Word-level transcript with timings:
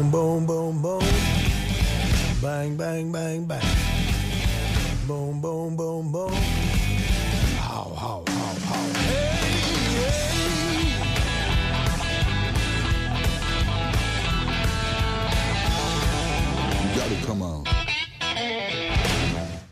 Boom, 0.00 0.10
boom, 0.10 0.46
boom, 0.46 0.80
boom. 0.80 1.02
Bang, 2.40 2.74
bang, 2.74 3.12
bang, 3.12 3.44
bang. 3.44 3.60
Boom, 5.06 5.42
boom, 5.42 5.76
boom, 5.76 6.10
boom. 6.10 6.32
How, 7.60 7.92
how, 8.00 8.24
how, 8.26 8.54
how. 8.64 8.80
Hey, 8.96 9.36
hey. 10.00 10.40
You 16.82 16.96
gotta 16.96 17.26
come 17.26 17.42
on. 17.42 17.64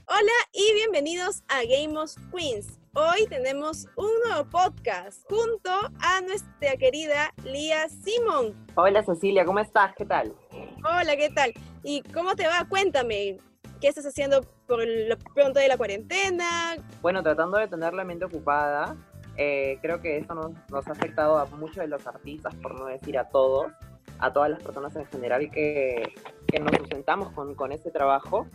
Hola 0.05 0.39
y 0.53 0.75
bienvenidos 0.75 1.43
a 1.49 1.65
Game 1.65 1.97
of 1.97 2.15
Queens. 2.31 2.78
Hoy 2.95 3.27
tenemos 3.29 3.87
un 3.97 4.09
nuevo 4.27 4.49
podcast 4.49 5.23
junto 5.29 5.71
a 6.01 6.21
nuestra 6.23 6.77
querida 6.79 7.33
Lía 7.45 7.89
Simón. 7.89 8.67
Hola 8.77 9.03
Cecilia, 9.03 9.45
¿cómo 9.45 9.59
estás? 9.59 9.95
¿Qué 9.95 10.07
tal? 10.07 10.35
Hola, 10.79 11.17
¿qué 11.17 11.29
tal? 11.29 11.53
¿Y 11.83 12.03
cómo 12.15 12.35
te 12.35 12.47
va? 12.47 12.67
Cuéntame, 12.69 13.37
¿qué 13.81 13.89
estás 13.89 14.07
haciendo 14.07 14.41
por 14.67 14.87
lo 14.87 15.19
pronto 15.35 15.61
de 15.61 15.69
la 15.69 15.77
cuarentena? 15.77 16.77
Bueno, 17.03 17.23
tratando 17.23 17.59
de 17.59 17.69
tener 17.69 17.93
la 17.93 18.05
mente 18.05 18.25
ocupada, 18.25 18.97
eh, 19.37 19.79
creo 19.83 20.01
que 20.01 20.17
eso 20.17 20.35
nos, 20.35 20.53
nos 20.71 20.89
ha 20.89 20.93
afectado 20.93 21.39
a 21.39 21.45
muchos 21.47 21.77
de 21.77 21.89
los 21.89 22.07
artistas, 22.07 22.55
por 22.57 22.75
no 22.79 22.87
decir 22.87 23.19
a 23.19 23.29
todos, 23.29 23.71
a 24.19 24.33
todas 24.33 24.51
las 24.51 24.63
personas 24.63 24.97
en 24.97 25.07
general 25.07 25.51
que, 25.51 26.15
que 26.47 26.59
nos 26.59 26.75
sustentamos 26.77 27.33
con, 27.33 27.55
con 27.55 27.71
ese 27.71 27.91
trabajo, 27.91 28.47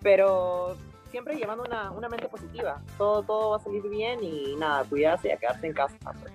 pero 0.00 0.76
siempre 1.10 1.36
llevando 1.36 1.64
una, 1.64 1.90
una 1.90 2.08
mente 2.08 2.28
positiva. 2.28 2.82
Todo, 2.98 3.22
todo 3.22 3.50
va 3.50 3.56
a 3.56 3.60
salir 3.60 3.82
bien 3.82 4.22
y 4.22 4.56
nada, 4.56 4.84
cuidarse 4.84 5.28
y 5.28 5.30
a 5.32 5.36
quedarse 5.36 5.66
en 5.66 5.72
casa. 5.72 5.96
pues. 5.98 6.32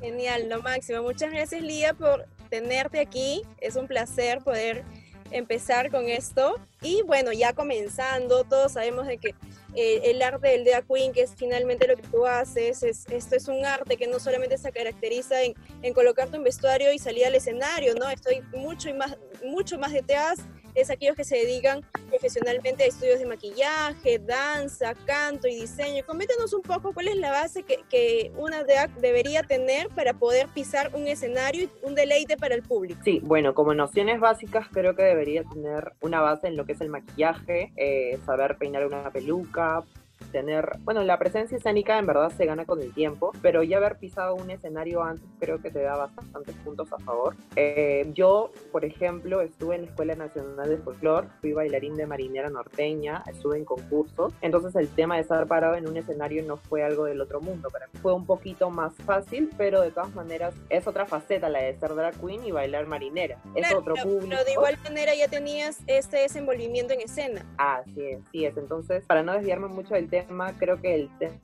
Genial, 0.00 0.48
lo 0.48 0.62
máximo. 0.62 1.02
Muchas 1.02 1.30
gracias 1.30 1.62
Lía 1.62 1.94
por 1.94 2.26
tenerte 2.50 3.00
aquí. 3.00 3.42
Es 3.58 3.76
un 3.76 3.86
placer 3.86 4.42
poder 4.42 4.84
empezar 5.30 5.90
con 5.90 6.08
esto. 6.08 6.60
Y 6.82 7.02
bueno, 7.02 7.32
ya 7.32 7.52
comenzando, 7.52 8.44
todos 8.44 8.72
sabemos 8.72 9.06
de 9.06 9.18
que 9.18 9.34
eh, 9.74 10.02
el 10.04 10.22
arte 10.22 10.48
del 10.48 10.64
drag 10.64 10.86
queen, 10.86 11.12
que 11.12 11.22
es 11.22 11.34
finalmente 11.34 11.88
lo 11.88 11.96
que 11.96 12.02
tú 12.02 12.26
haces, 12.26 12.82
es, 12.82 13.06
esto 13.10 13.34
es 13.34 13.48
un 13.48 13.64
arte 13.64 13.96
que 13.96 14.06
no 14.06 14.20
solamente 14.20 14.56
se 14.58 14.70
caracteriza 14.70 15.42
en, 15.42 15.54
en 15.82 15.94
colocarte 15.94 16.36
un 16.36 16.44
vestuario 16.44 16.92
y 16.92 16.98
salir 16.98 17.26
al 17.26 17.34
escenario, 17.34 17.94
¿no? 17.94 18.08
Estoy 18.08 18.42
mucho, 18.54 18.88
y 18.88 18.92
más, 18.92 19.16
mucho 19.44 19.78
más 19.78 19.92
detrás, 19.92 20.38
es 20.74 20.90
aquellos 20.90 21.16
que 21.16 21.24
se 21.24 21.36
dedican 21.36 21.82
profesionalmente 22.08 22.84
a 22.84 22.86
estudios 22.86 23.18
de 23.18 23.26
maquillaje, 23.26 24.18
danza, 24.18 24.94
canto 25.06 25.48
y 25.48 25.56
diseño. 25.60 26.04
Coméntanos 26.06 26.52
un 26.52 26.62
poco 26.62 26.92
cuál 26.92 27.08
es 27.08 27.16
la 27.16 27.30
base 27.30 27.62
que, 27.62 28.32
una 28.36 28.64
drag 28.64 28.90
debería 28.96 29.42
tener 29.42 29.88
para 29.90 30.14
poder 30.14 30.48
pisar 30.48 30.90
un 30.94 31.06
escenario 31.06 31.64
y 31.64 31.70
un 31.82 31.94
deleite 31.94 32.36
para 32.36 32.54
el 32.54 32.62
público. 32.62 33.00
Sí, 33.04 33.20
bueno, 33.22 33.54
como 33.54 33.74
nociones 33.74 34.20
básicas 34.20 34.66
creo 34.70 34.94
que 34.94 35.02
debería 35.02 35.44
tener 35.44 35.92
una 36.00 36.20
base 36.20 36.48
en 36.48 36.56
lo 36.56 36.64
que 36.64 36.72
es 36.72 36.80
el 36.80 36.88
maquillaje, 36.88 37.72
eh, 37.76 38.18
saber 38.24 38.56
peinar 38.56 38.86
una 38.86 39.10
peluca, 39.10 39.84
tener, 40.32 40.78
bueno, 40.80 41.02
la 41.02 41.18
presencia 41.18 41.56
escénica 41.56 41.98
en 41.98 42.06
verdad 42.06 42.30
se 42.36 42.46
gana 42.46 42.64
con 42.64 42.80
el 42.80 42.92
tiempo, 42.92 43.32
pero 43.42 43.62
ya 43.62 43.76
haber 43.78 43.96
pisado 43.98 44.34
un 44.34 44.50
escenario 44.50 45.02
antes 45.02 45.24
creo 45.40 45.60
que 45.60 45.70
te 45.70 45.80
da 45.82 45.96
bastantes 45.96 46.54
puntos 46.64 46.92
a 46.92 46.98
favor. 46.98 47.36
Eh, 47.56 48.10
yo, 48.14 48.50
por 48.72 48.84
ejemplo, 48.84 49.40
estuve 49.40 49.76
en 49.76 49.82
la 49.82 49.88
Escuela 49.88 50.14
Nacional 50.14 50.68
de 50.68 50.76
Folclore, 50.78 51.28
fui 51.40 51.52
bailarín 51.52 51.96
de 51.96 52.06
marinera 52.06 52.50
norteña, 52.50 53.22
estuve 53.26 53.58
en 53.58 53.64
concursos, 53.64 54.32
entonces 54.40 54.74
el 54.76 54.88
tema 54.88 55.16
de 55.16 55.22
estar 55.22 55.46
parado 55.46 55.74
en 55.74 55.88
un 55.88 55.96
escenario 55.96 56.42
no 56.44 56.56
fue 56.56 56.82
algo 56.82 57.04
del 57.04 57.20
otro 57.20 57.40
mundo, 57.40 57.68
para 57.70 57.86
mí 57.86 57.92
fue 58.00 58.12
un 58.14 58.26
poquito 58.26 58.70
más 58.70 58.94
fácil, 59.04 59.50
pero 59.56 59.80
de 59.80 59.90
todas 59.90 60.14
maneras 60.14 60.54
es 60.68 60.86
otra 60.86 61.06
faceta 61.06 61.48
la 61.48 61.60
de 61.62 61.76
ser 61.78 61.94
drag 61.94 62.14
queen 62.20 62.44
y 62.44 62.50
bailar 62.52 62.86
marinera, 62.86 63.38
es 63.54 63.64
Claro, 63.66 63.78
otro 63.78 63.94
público. 63.96 64.26
pero 64.30 64.44
de 64.44 64.52
igual 64.52 64.78
manera 64.84 65.14
ya 65.14 65.28
tenías 65.28 65.78
este 65.86 66.18
desenvolvimiento 66.18 66.92
en 66.94 67.00
escena. 67.00 67.44
Así 67.58 68.00
es, 68.02 68.18
sí 68.30 68.44
es. 68.44 68.56
Entonces, 68.56 69.04
para 69.06 69.22
no 69.22 69.32
desviarme 69.32 69.68
mucho 69.68 69.94
del 69.94 70.08
tema, 70.08 70.13
creo 70.58 70.80
que 70.80 70.94
el 70.94 71.10
tema 71.18 71.40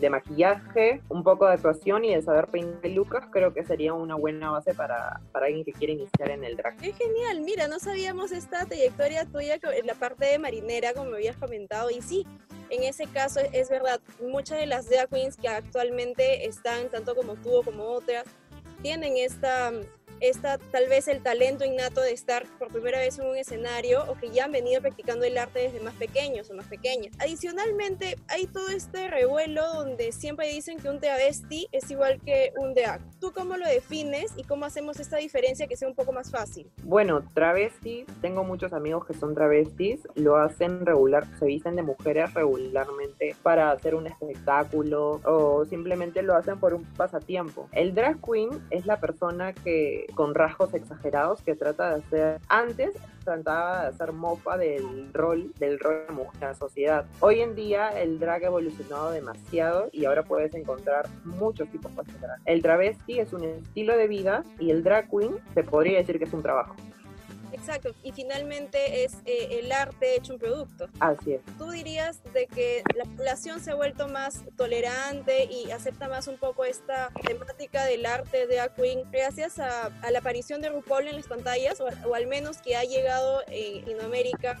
de 0.00 0.10
maquillaje, 0.10 1.02
un 1.08 1.22
poco 1.22 1.46
de 1.46 1.54
actuación 1.54 2.04
y 2.04 2.14
el 2.14 2.22
saber 2.22 2.48
peinar 2.48 2.80
pelucas, 2.80 3.26
creo 3.30 3.52
que 3.52 3.64
sería 3.64 3.94
una 3.94 4.14
buena 4.14 4.50
base 4.50 4.74
para, 4.74 5.20
para 5.32 5.46
alguien 5.46 5.64
que 5.64 5.72
quiere 5.72 5.94
iniciar 5.94 6.30
en 6.30 6.44
el 6.44 6.56
drag. 6.56 6.76
Qué 6.76 6.92
genial, 6.92 7.40
mira, 7.40 7.68
no 7.68 7.78
sabíamos 7.78 8.32
esta 8.32 8.66
trayectoria 8.66 9.24
tuya 9.26 9.58
en 9.62 9.86
la 9.86 9.94
parte 9.94 10.26
de 10.26 10.38
marinera, 10.38 10.92
como 10.94 11.10
me 11.10 11.16
habías 11.16 11.36
comentado, 11.36 11.90
y 11.90 12.02
sí, 12.02 12.26
en 12.70 12.84
ese 12.84 13.06
caso 13.06 13.40
es 13.52 13.68
verdad, 13.68 14.00
muchas 14.20 14.58
de 14.58 14.66
las 14.66 14.88
drag 14.88 15.08
queens 15.08 15.36
que 15.36 15.48
actualmente 15.48 16.46
están, 16.46 16.88
tanto 16.88 17.14
como 17.14 17.34
tú 17.36 17.62
como 17.64 17.84
otras, 17.84 18.24
tienen 18.82 19.16
esta, 19.16 19.72
esta 20.20 20.58
tal 20.58 20.88
vez 20.88 21.08
el 21.08 21.22
talento 21.22 21.64
innato 21.64 22.00
de 22.00 22.12
estar 22.12 22.44
por 22.58 22.68
primera 22.68 22.98
vez 22.98 23.18
en 23.18 23.26
un 23.26 23.36
escenario 23.36 24.04
o 24.08 24.14
que 24.14 24.30
ya 24.30 24.44
han 24.44 24.52
venido 24.52 24.80
practicando 24.80 25.24
el 25.24 25.36
arte 25.38 25.60
desde 25.60 25.80
más 25.80 25.94
pequeños 25.94 26.50
o 26.50 26.54
más 26.54 26.66
pequeñas. 26.66 27.14
Adicionalmente, 27.18 28.16
hay 28.28 28.46
todo 28.46 28.68
este 28.68 29.08
revuelo 29.08 29.66
donde 29.74 30.12
siempre 30.12 30.48
dicen 30.48 30.78
que 30.78 30.88
un 30.88 31.00
travesti 31.00 31.68
es 31.72 31.90
igual 31.90 32.20
que 32.20 32.52
un 32.56 32.74
drag. 32.74 33.00
¿Tú 33.20 33.32
cómo 33.32 33.56
lo 33.56 33.66
defines 33.66 34.32
y 34.36 34.44
cómo 34.44 34.64
hacemos 34.64 35.00
esta 35.00 35.16
diferencia 35.16 35.66
que 35.66 35.76
sea 35.76 35.88
un 35.88 35.94
poco 35.94 36.12
más 36.12 36.30
fácil? 36.30 36.70
Bueno, 36.82 37.22
travestis, 37.34 38.06
tengo 38.20 38.44
muchos 38.44 38.72
amigos 38.72 39.06
que 39.06 39.14
son 39.14 39.34
travestis, 39.34 40.00
lo 40.14 40.36
hacen 40.36 40.84
regular, 40.84 41.26
se 41.38 41.46
visten 41.46 41.76
de 41.76 41.82
mujeres 41.82 42.32
regularmente 42.34 43.34
para 43.42 43.70
hacer 43.70 43.94
un 43.94 44.06
espectáculo 44.06 45.20
o 45.24 45.64
simplemente 45.64 46.22
lo 46.22 46.34
hacen 46.34 46.58
por 46.58 46.74
un 46.74 46.84
pasatiempo. 46.94 47.68
El 47.72 47.94
drag 47.94 48.18
queen 48.20 48.50
es 48.70 48.86
la 48.86 49.00
persona 49.00 49.52
que 49.52 50.06
con 50.10 50.34
rasgos 50.34 50.74
exagerados 50.74 51.42
que 51.42 51.54
trata 51.54 51.90
de 51.90 52.02
hacer 52.02 52.40
antes 52.48 52.94
trataba 53.24 53.82
de 53.82 53.88
hacer 53.88 54.12
mofa 54.12 54.56
del 54.56 55.12
rol 55.12 55.52
del 55.58 55.78
rol 55.78 56.04
de 56.08 56.14
mujer 56.14 56.34
en 56.40 56.48
la 56.48 56.54
sociedad. 56.54 57.06
Hoy 57.20 57.40
en 57.40 57.54
día 57.54 57.88
el 57.90 58.18
drag 58.18 58.44
ha 58.44 58.46
evolucionado 58.46 59.10
demasiado 59.10 59.88
y 59.92 60.04
ahora 60.04 60.22
puedes 60.24 60.54
encontrar 60.54 61.08
muchos 61.24 61.68
tipos 61.70 61.94
de 61.94 62.02
drag. 62.20 62.40
El 62.46 62.62
travesti 62.62 63.20
es 63.20 63.32
un 63.32 63.44
estilo 63.44 63.96
de 63.96 64.08
vida 64.08 64.44
y 64.58 64.70
el 64.70 64.82
drag 64.82 65.08
queen 65.10 65.36
se 65.54 65.62
podría 65.62 65.98
decir 65.98 66.18
que 66.18 66.24
es 66.24 66.32
un 66.32 66.42
trabajo. 66.42 66.74
Exacto, 67.52 67.94
y 68.02 68.12
finalmente 68.12 69.04
es 69.04 69.14
eh, 69.24 69.60
el 69.60 69.72
arte 69.72 70.16
hecho 70.16 70.34
un 70.34 70.38
producto. 70.38 70.88
Así 71.00 71.34
es. 71.34 71.40
¿Tú 71.58 71.70
dirías 71.70 72.22
de 72.32 72.46
que 72.46 72.82
la 72.94 73.04
población 73.04 73.60
se 73.60 73.72
ha 73.72 73.74
vuelto 73.74 74.08
más 74.08 74.42
tolerante 74.56 75.44
y 75.44 75.70
acepta 75.70 76.08
más 76.08 76.28
un 76.28 76.36
poco 76.36 76.64
esta 76.64 77.10
temática 77.26 77.84
del 77.84 78.06
arte 78.06 78.46
de 78.46 78.60
queen 78.76 79.02
gracias 79.10 79.58
a, 79.58 79.86
a 79.86 80.10
la 80.10 80.18
aparición 80.20 80.60
de 80.60 80.68
RuPaul 80.68 81.08
en 81.08 81.16
las 81.16 81.26
pantallas 81.26 81.80
o, 81.80 81.88
o 82.08 82.14
al 82.14 82.26
menos 82.26 82.58
que 82.58 82.76
ha 82.76 82.84
llegado 82.84 83.42
en 83.48 83.80
Latinoamérica 83.80 84.58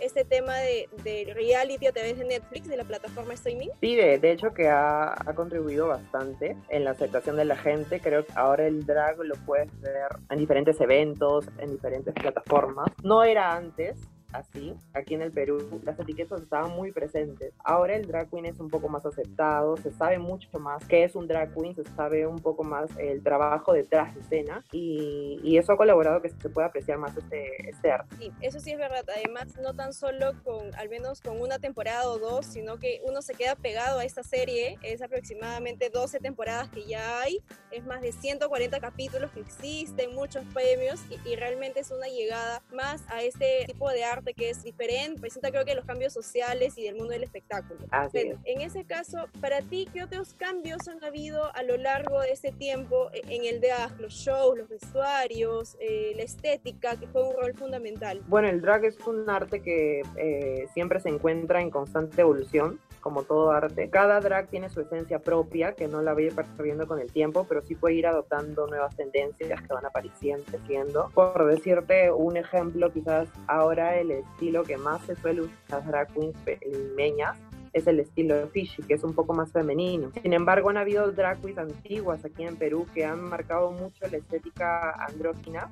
este 0.00 0.24
tema 0.24 0.56
de, 0.58 0.88
de 1.04 1.32
reality 1.34 1.86
a 1.86 1.92
través 1.92 2.18
de 2.18 2.24
Netflix, 2.24 2.68
de 2.68 2.76
la 2.76 2.84
plataforma 2.84 3.34
streaming? 3.34 3.68
Sí, 3.80 3.96
de, 3.96 4.18
de 4.18 4.32
hecho 4.32 4.52
que 4.52 4.68
ha, 4.68 5.12
ha 5.12 5.34
contribuido 5.34 5.88
bastante 5.88 6.56
en 6.68 6.84
la 6.84 6.92
aceptación 6.92 7.36
de 7.36 7.44
la 7.44 7.56
gente. 7.56 8.00
Creo 8.00 8.24
que 8.24 8.32
ahora 8.34 8.66
el 8.66 8.84
drag 8.86 9.18
lo 9.18 9.34
puedes 9.46 9.68
ver 9.80 10.08
en 10.30 10.38
diferentes 10.38 10.80
eventos, 10.80 11.46
en 11.58 11.72
diferentes 11.72 12.14
plataformas. 12.14 12.88
No 13.02 13.24
era 13.24 13.54
antes 13.54 13.96
así. 14.32 14.74
Aquí 14.94 15.14
en 15.14 15.22
el 15.22 15.32
Perú 15.32 15.80
las 15.84 15.98
etiquetas 15.98 16.40
estaban 16.40 16.70
muy 16.72 16.92
presentes. 16.92 17.52
Ahora 17.64 17.96
el 17.96 18.06
drag 18.06 18.30
queen 18.30 18.46
es 18.46 18.60
un 18.60 18.68
poco 18.68 18.88
más 18.88 19.04
aceptado, 19.04 19.76
se 19.76 19.90
sabe 19.90 20.18
mucho 20.18 20.48
más 20.58 20.84
qué 20.86 21.04
es 21.04 21.14
un 21.14 21.26
drag 21.26 21.54
queen, 21.54 21.74
se 21.74 21.84
sabe 21.96 22.26
un 22.26 22.38
poco 22.38 22.64
más 22.64 22.90
el 22.98 23.22
trabajo 23.22 23.72
detrás 23.72 24.14
de 24.14 24.20
escena 24.20 24.64
y, 24.72 25.40
y 25.42 25.58
eso 25.58 25.72
ha 25.72 25.76
colaborado 25.76 26.22
que 26.22 26.30
se 26.30 26.48
pueda 26.48 26.68
apreciar 26.68 26.98
más 26.98 27.16
este, 27.16 27.68
este 27.68 27.90
arte. 27.90 28.16
Sí, 28.16 28.32
eso 28.40 28.60
sí 28.60 28.72
es 28.72 28.78
verdad. 28.78 29.04
Además, 29.16 29.56
no 29.60 29.74
tan 29.74 29.92
solo 29.92 30.32
con, 30.44 30.74
al 30.76 30.88
menos 30.88 31.20
con 31.20 31.40
una 31.40 31.58
temporada 31.58 32.08
o 32.08 32.18
dos, 32.18 32.46
sino 32.46 32.78
que 32.78 33.00
uno 33.04 33.22
se 33.22 33.34
queda 33.34 33.56
pegado 33.56 33.98
a 33.98 34.04
esta 34.04 34.22
serie. 34.22 34.78
Es 34.82 35.02
aproximadamente 35.02 35.90
12 35.90 36.20
temporadas 36.20 36.68
que 36.70 36.84
ya 36.84 37.20
hay. 37.20 37.42
Es 37.70 37.84
más 37.84 38.00
de 38.00 38.12
140 38.12 38.80
capítulos 38.80 39.30
que 39.32 39.40
existen, 39.40 40.14
muchos 40.14 40.44
premios 40.52 41.00
y, 41.10 41.28
y 41.28 41.36
realmente 41.36 41.80
es 41.80 41.90
una 41.90 42.06
llegada 42.06 42.62
más 42.72 43.02
a 43.08 43.22
este 43.22 43.64
tipo 43.66 43.88
de 43.90 44.04
arte 44.04 44.19
que 44.22 44.50
es 44.50 44.62
diferente. 44.62 45.20
Presenta 45.20 45.50
creo 45.50 45.64
que 45.64 45.74
los 45.74 45.84
cambios 45.84 46.12
sociales 46.12 46.76
y 46.76 46.84
del 46.84 46.96
mundo 46.96 47.12
del 47.12 47.22
espectáculo. 47.22 47.80
Así 47.90 48.18
es. 48.18 48.24
Bueno, 48.24 48.40
en 48.44 48.60
ese 48.60 48.84
caso, 48.84 49.28
para 49.40 49.60
ti, 49.62 49.88
¿qué 49.92 50.02
otros 50.02 50.34
cambios 50.34 50.86
han 50.88 51.02
habido 51.04 51.54
a 51.54 51.62
lo 51.62 51.76
largo 51.76 52.20
de 52.20 52.32
este 52.32 52.52
tiempo 52.52 53.10
en 53.12 53.44
el 53.44 53.60
drag? 53.60 54.00
Los 54.00 54.14
shows, 54.14 54.58
los 54.58 54.68
vestuarios, 54.68 55.76
eh, 55.80 56.12
la 56.16 56.22
estética, 56.22 56.96
que 56.96 57.06
fue 57.06 57.26
un 57.26 57.34
rol 57.36 57.54
fundamental. 57.54 58.20
Bueno, 58.28 58.48
el 58.48 58.60
drag 58.60 58.84
es 58.84 58.98
un 59.06 59.28
arte 59.28 59.62
que 59.62 60.02
eh, 60.16 60.66
siempre 60.72 61.00
se 61.00 61.08
encuentra 61.08 61.60
en 61.60 61.70
constante 61.70 62.20
evolución, 62.20 62.80
como 63.00 63.22
todo 63.22 63.50
arte. 63.50 63.90
Cada 63.90 64.20
drag 64.20 64.48
tiene 64.48 64.68
su 64.68 64.80
esencia 64.80 65.18
propia, 65.18 65.72
que 65.72 65.88
no 65.88 66.02
la 66.02 66.12
va 66.12 66.20
a 66.20 66.22
ir 66.22 66.34
perdiendo 66.34 66.86
con 66.86 66.98
el 66.98 67.12
tiempo, 67.12 67.46
pero 67.48 67.62
sí 67.62 67.74
puede 67.74 67.94
ir 67.94 68.06
adoptando 68.06 68.66
nuevas 68.66 68.94
tendencias 68.96 69.60
que 69.62 69.74
van 69.74 69.86
apareciendo. 69.86 71.10
Por 71.14 71.46
decirte 71.46 72.10
un 72.10 72.36
ejemplo, 72.36 72.92
quizás 72.92 73.28
ahora 73.46 73.96
el 73.96 74.10
estilo 74.10 74.62
que 74.62 74.76
más 74.76 75.02
se 75.02 75.16
suele 75.16 75.42
usar 75.42 75.60
las 75.70 75.86
drag 75.86 76.12
queens 76.12 76.36
limeñas 76.66 77.38
es 77.72 77.86
el 77.86 78.00
estilo 78.00 78.34
de 78.34 78.46
Fishy, 78.48 78.82
que 78.82 78.94
es 78.94 79.04
un 79.04 79.14
poco 79.14 79.32
más 79.32 79.52
femenino. 79.52 80.10
Sin 80.22 80.32
embargo, 80.32 80.70
han 80.70 80.76
habido 80.76 81.10
drag 81.12 81.40
queens 81.40 81.58
antiguas 81.58 82.24
aquí 82.24 82.44
en 82.44 82.56
Perú 82.56 82.86
que 82.92 83.04
han 83.04 83.22
marcado 83.22 83.70
mucho 83.70 84.06
la 84.10 84.16
estética 84.16 84.90
andrógina 85.06 85.70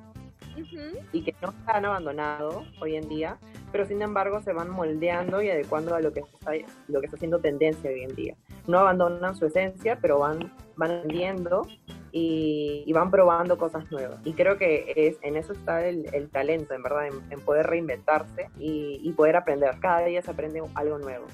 Y 1.11 1.23
que 1.23 1.35
no 1.41 1.53
han 1.67 1.85
abandonado 1.85 2.63
hoy 2.81 2.95
en 2.95 3.07
día, 3.09 3.37
pero 3.71 3.85
sin 3.85 4.01
embargo 4.01 4.41
se 4.41 4.53
van 4.53 4.69
moldeando 4.69 5.41
y 5.41 5.49
adecuando 5.49 5.95
a 5.95 6.01
lo 6.01 6.13
que 6.13 6.21
está, 6.21 6.51
lo 6.87 6.99
que 6.99 7.05
está 7.05 7.17
haciendo 7.17 7.39
tendencia 7.39 7.89
hoy 7.89 8.03
en 8.03 8.15
día. 8.15 8.35
No 8.67 8.79
abandonan 8.79 9.35
su 9.35 9.45
esencia, 9.45 9.97
pero 10.01 10.19
van, 10.19 10.51
van 10.75 10.91
aprendiendo 10.91 11.67
y, 12.11 12.91
van 12.93 13.11
probando 13.11 13.57
cosas 13.57 13.89
nuevas. 13.91 14.19
Y 14.25 14.33
creo 14.33 14.57
que 14.57 14.93
es, 14.95 15.17
en 15.21 15.35
eso 15.37 15.53
está 15.53 15.85
el, 15.87 16.29
talento, 16.29 16.73
en 16.73 16.83
verdad, 16.83 17.07
en, 17.07 17.39
poder 17.41 17.67
reinventarse 17.67 18.49
y 18.57 19.11
poder 19.13 19.35
aprender. 19.35 19.79
Cada 19.79 20.05
día 20.05 20.21
se 20.21 20.31
aprende 20.31 20.61
algo 20.75 20.97
nuevo. 20.99 21.25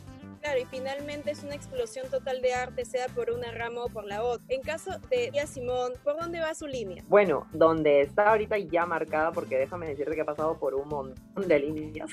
Claro, 0.45 0.59
y 0.59 0.65
finalmente 0.65 1.31
es 1.31 1.44
una 1.44 1.56
explosión 1.56 2.07
total 2.07 2.39
de 2.39 2.53
arte, 2.53 2.86
sea 2.86 3.07
por 3.07 3.31
una 3.31 3.51
rama 3.51 3.86
o 3.86 3.89
por 3.89 4.06
la 4.06 4.21
otra. 4.21 4.45
En 4.50 4.62
caso 4.62 4.92
de 5.09 5.31
Tía 5.31 5.47
Simón, 5.47 5.94
¿por 6.03 6.19
dónde 6.19 6.39
va 6.39 6.53
su 6.53 6.68
línea? 6.68 7.03
Bueno, 7.07 7.47
donde 7.51 8.01
está 8.01 8.30
ahorita 8.30 8.59
ya 8.59 8.86
marcada, 8.86 9.31
porque 9.31 9.57
déjame 9.57 9.88
decirte 9.88 10.13
que 10.13 10.21
he 10.21 10.25
pasado 10.25 10.59
por 10.59 10.75
un 10.75 10.88
montón 10.88 11.47
de 11.47 11.59
líneas. 11.59 12.12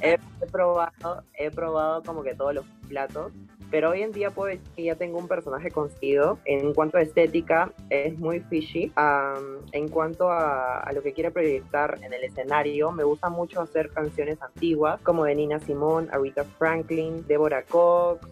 he, 0.00 0.14
he 0.42 0.46
probado, 0.50 1.22
he 1.34 1.48
probado 1.52 2.02
como 2.02 2.24
que 2.24 2.34
todos 2.34 2.54
los 2.54 2.66
platos, 2.88 3.30
pero 3.70 3.90
hoy 3.90 4.02
en 4.02 4.12
día 4.12 4.30
puedo 4.30 4.48
decir 4.48 4.68
que 4.74 4.84
ya 4.84 4.94
tengo 4.94 5.18
un 5.18 5.28
personaje 5.28 5.70
conseguido. 5.70 6.38
En 6.44 6.74
cuanto 6.74 6.98
a 6.98 7.02
estética, 7.02 7.72
es 7.88 8.18
muy 8.18 8.40
fishy. 8.40 8.92
Am, 8.96 9.58
en 9.72 9.88
cuanto 9.88 10.30
a, 10.30 10.80
a 10.80 10.92
lo 10.92 11.02
que 11.02 11.12
quiere 11.12 11.30
proyectar 11.30 11.98
en 12.02 12.12
el 12.12 12.24
escenario, 12.24 12.92
me 12.92 13.04
gusta 13.04 13.30
mucho 13.30 13.60
hacer 13.60 13.90
canciones 13.90 14.40
antiguas, 14.42 15.00
como 15.02 15.24
de 15.24 15.34
Nina 15.34 15.60
Simone, 15.60 16.08
Aretha 16.12 16.44
Franklin, 16.44 17.26
Deborah 17.26 17.62
Cox, 17.62 18.26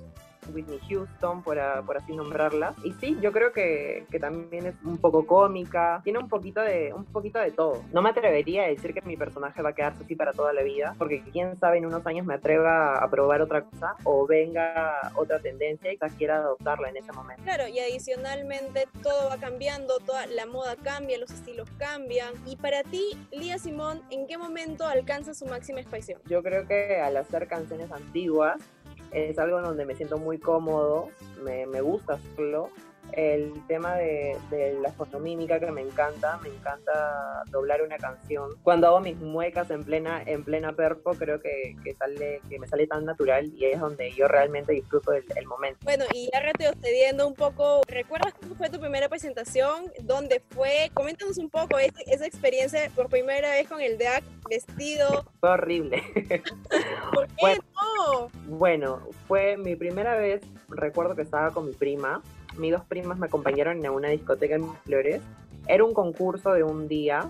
Whitney 0.55 0.81
Houston, 0.89 1.43
por, 1.43 1.59
a- 1.59 1.83
por 1.83 1.97
así 1.97 2.15
nombrarla. 2.15 2.75
Y 2.85 2.93
sí, 2.95 3.17
yo 3.21 3.33
creo 3.33 3.53
que, 3.53 4.07
que 4.11 4.19
también 4.19 4.67
es 4.67 4.75
un 4.85 4.99
poco 4.99 5.27
cómica, 5.27 6.01
tiene 6.05 6.19
un 6.19 6.29
poquito, 6.29 6.61
de, 6.61 6.93
un 6.95 7.05
poquito 7.05 7.39
de 7.39 7.51
todo. 7.51 7.83
No 7.93 8.03
me 8.03 8.11
atrevería 8.11 8.65
a 8.65 8.69
decir 8.69 8.95
que 8.95 9.03
mi 9.03 9.17
personaje 9.17 9.63
va 9.63 9.71
a 9.71 9.73
quedarse 9.75 10.05
así 10.05 10.15
para 10.17 10.33
toda 10.33 10.53
la 10.53 10.63
vida, 10.63 10.95
porque 10.99 11.23
quién 11.33 11.57
sabe 11.59 11.79
en 11.79 11.87
unos 11.87 12.07
años 12.07 12.27
me 12.27 12.35
atreva 12.35 12.99
a 13.03 13.11
probar 13.11 13.41
otra 13.43 13.63
cosa 13.63 13.95
o 14.05 14.27
venga 14.27 15.13
otra 15.15 15.39
tendencia 15.39 15.93
y 15.93 15.97
quizás 15.97 16.13
quiera 16.15 16.37
adoptarla 16.39 16.89
en 16.91 16.97
ese 16.97 17.13
momento. 17.13 17.43
Claro, 17.45 17.69
y 17.69 17.79
adicionalmente 17.79 18.87
todo 19.03 19.29
va 19.29 19.37
cambiando, 19.39 19.99
toda 20.01 20.27
la 20.27 20.47
moda 20.47 20.77
cambia, 20.83 21.19
los 21.19 21.31
estilos 21.31 21.69
cambian. 21.79 22.35
Y 22.47 22.57
para 22.57 22.83
ti, 22.83 23.17
Lía 23.31 23.59
Simón, 23.59 24.03
¿en 24.11 24.27
qué 24.27 24.39
momento 24.39 24.87
alcanza 24.87 25.35
su 25.35 25.47
máxima 25.47 25.81
expresión? 25.81 26.21
Yo 26.27 26.43
creo 26.43 26.67
que 26.67 27.01
al 27.01 27.17
hacer 27.17 27.47
canciones 27.49 27.91
antiguas 27.93 28.61
es 29.13 29.39
algo 29.39 29.61
donde 29.61 29.85
me 29.85 29.95
siento 29.95 30.19
muy 30.19 30.39
cómodo, 30.39 31.09
me, 31.43 31.67
me 31.67 31.81
gusta 31.81 32.15
hacerlo. 32.15 32.71
El 33.13 33.53
tema 33.67 33.95
de, 33.97 34.37
de 34.51 34.75
la 34.81 34.93
fonomímica 34.93 35.59
que 35.59 35.71
me 35.71 35.81
encanta, 35.81 36.39
me 36.39 36.49
encanta 36.49 37.43
doblar 37.51 37.83
una 37.83 37.97
canción. 37.97 38.51
Cuando 38.63 38.87
hago 38.87 39.01
mis 39.01 39.17
muecas 39.17 39.71
en 39.71 39.85
plena, 39.85 40.23
en 40.25 40.45
plena 40.45 40.73
perpo, 40.73 41.13
creo 41.15 41.41
que, 41.41 41.77
que, 41.83 41.95
sale, 41.95 42.41
que 42.49 42.59
me 42.59 42.69
sale 42.69 42.87
tan 42.87 43.05
natural 43.05 43.47
y 43.55 43.65
es 43.65 43.81
donde 43.81 44.13
yo 44.13 44.29
realmente 44.29 44.73
disfruto 44.73 45.13
el, 45.13 45.25
el 45.37 45.47
momento. 45.47 45.81
Bueno, 45.85 46.05
y 46.15 46.29
ya 46.33 46.41
retrocediendo 46.41 47.27
un 47.27 47.35
poco, 47.35 47.81
¿recuerdas 47.89 48.35
cómo 48.41 48.55
fue 48.55 48.71
tu 48.71 48.79
primera 48.79 49.09
presentación? 49.09 49.91
¿Dónde 50.03 50.43
fue? 50.51 50.91
Coméntanos 50.95 51.39
un 51.39 51.51
poco 51.51 51.79
esa 51.79 52.27
experiencia 52.27 52.91
por 52.95 53.09
primera 53.09 53.51
vez 53.51 53.69
con 53.69 53.81
el 53.81 53.99
DAC 53.99 54.23
vestido. 54.49 55.25
Fue 55.41 55.51
horrible. 55.51 56.03
¿Por 57.15 57.27
qué 57.29 57.35
Bueno. 57.41 57.63
no? 57.75 58.29
Bueno, 58.47 59.09
fue 59.27 59.57
mi 59.57 59.77
primera 59.77 60.17
vez, 60.17 60.43
recuerdo 60.69 61.15
que 61.15 61.23
estaba 61.23 61.51
con 61.51 61.67
mi 61.67 61.73
prima, 61.73 62.23
mis 62.59 62.73
dos 62.73 62.85
primas 62.85 63.19
me 63.19 63.27
acompañaron 63.27 63.85
a 63.85 63.91
una 63.91 64.09
discoteca 64.09 64.57
en 64.57 64.67
Flores, 64.85 65.23
era 65.67 65.85
un 65.85 65.95
concurso 65.95 66.53
de 66.53 66.63
un 66.63 66.89
día, 66.89 67.29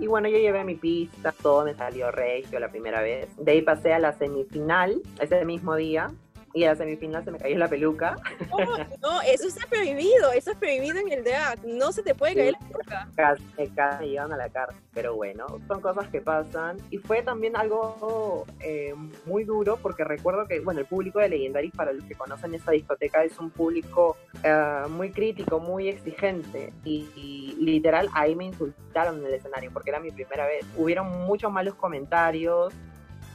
y 0.00 0.06
bueno, 0.06 0.28
yo 0.28 0.38
llevé 0.38 0.62
mi 0.64 0.76
pista, 0.76 1.32
todo 1.32 1.64
me 1.64 1.74
salió 1.74 2.10
regio 2.10 2.60
la 2.60 2.70
primera 2.70 3.00
vez, 3.00 3.28
de 3.36 3.52
ahí 3.52 3.62
pasé 3.62 3.92
a 3.92 3.98
la 3.98 4.12
semifinal 4.12 5.02
ese 5.20 5.44
mismo 5.44 5.74
día, 5.74 6.10
y 6.54 6.64
a 6.64 6.74
semifinal 6.74 7.24
se 7.24 7.30
me 7.30 7.38
cayó 7.38 7.56
la 7.58 7.68
peluca, 7.68 8.16
¿Cómo? 8.50 8.76
No, 9.02 9.20
eso 9.22 9.48
está 9.48 9.66
prohibido, 9.66 10.32
eso 10.32 10.50
es 10.50 10.56
prohibido 10.56 10.98
en 10.98 11.12
el 11.12 11.24
DAC. 11.24 11.62
No 11.64 11.92
se 11.92 12.02
te 12.02 12.14
puede 12.14 12.34
caer 12.34 12.52
la 12.52 12.66
boca. 12.66 13.08
casi, 13.14 13.42
casi 13.74 14.04
me 14.04 14.10
llevan 14.10 14.32
a 14.32 14.36
la 14.36 14.48
cárcel, 14.48 14.82
pero 14.92 15.14
bueno, 15.14 15.46
son 15.66 15.80
cosas 15.80 16.08
que 16.08 16.20
pasan, 16.20 16.78
y 16.90 16.98
fue 16.98 17.22
también 17.22 17.56
algo 17.56 18.46
eh, 18.60 18.94
muy 19.26 19.44
duro, 19.44 19.78
porque 19.82 20.04
recuerdo 20.04 20.46
que, 20.46 20.60
bueno, 20.60 20.80
el 20.80 20.86
público 20.86 21.18
de 21.18 21.28
Legendaris, 21.28 21.72
para 21.72 21.92
los 21.92 22.04
que 22.04 22.14
conocen 22.14 22.54
esa 22.54 22.72
discoteca, 22.72 23.22
es 23.24 23.38
un 23.38 23.50
público 23.50 24.16
eh, 24.42 24.82
muy 24.88 25.10
crítico, 25.10 25.60
muy 25.60 25.88
exigente 25.88 26.72
y, 26.84 27.08
y 27.16 27.56
literal 27.60 28.08
ahí 28.14 28.34
me 28.34 28.46
insultaron 28.46 29.18
en 29.20 29.26
el 29.26 29.34
escenario 29.34 29.70
porque 29.72 29.90
era 29.90 30.00
mi 30.00 30.10
primera 30.10 30.46
vez. 30.46 30.64
Hubieron 30.76 31.26
muchos 31.26 31.52
malos 31.52 31.74
comentarios. 31.74 32.72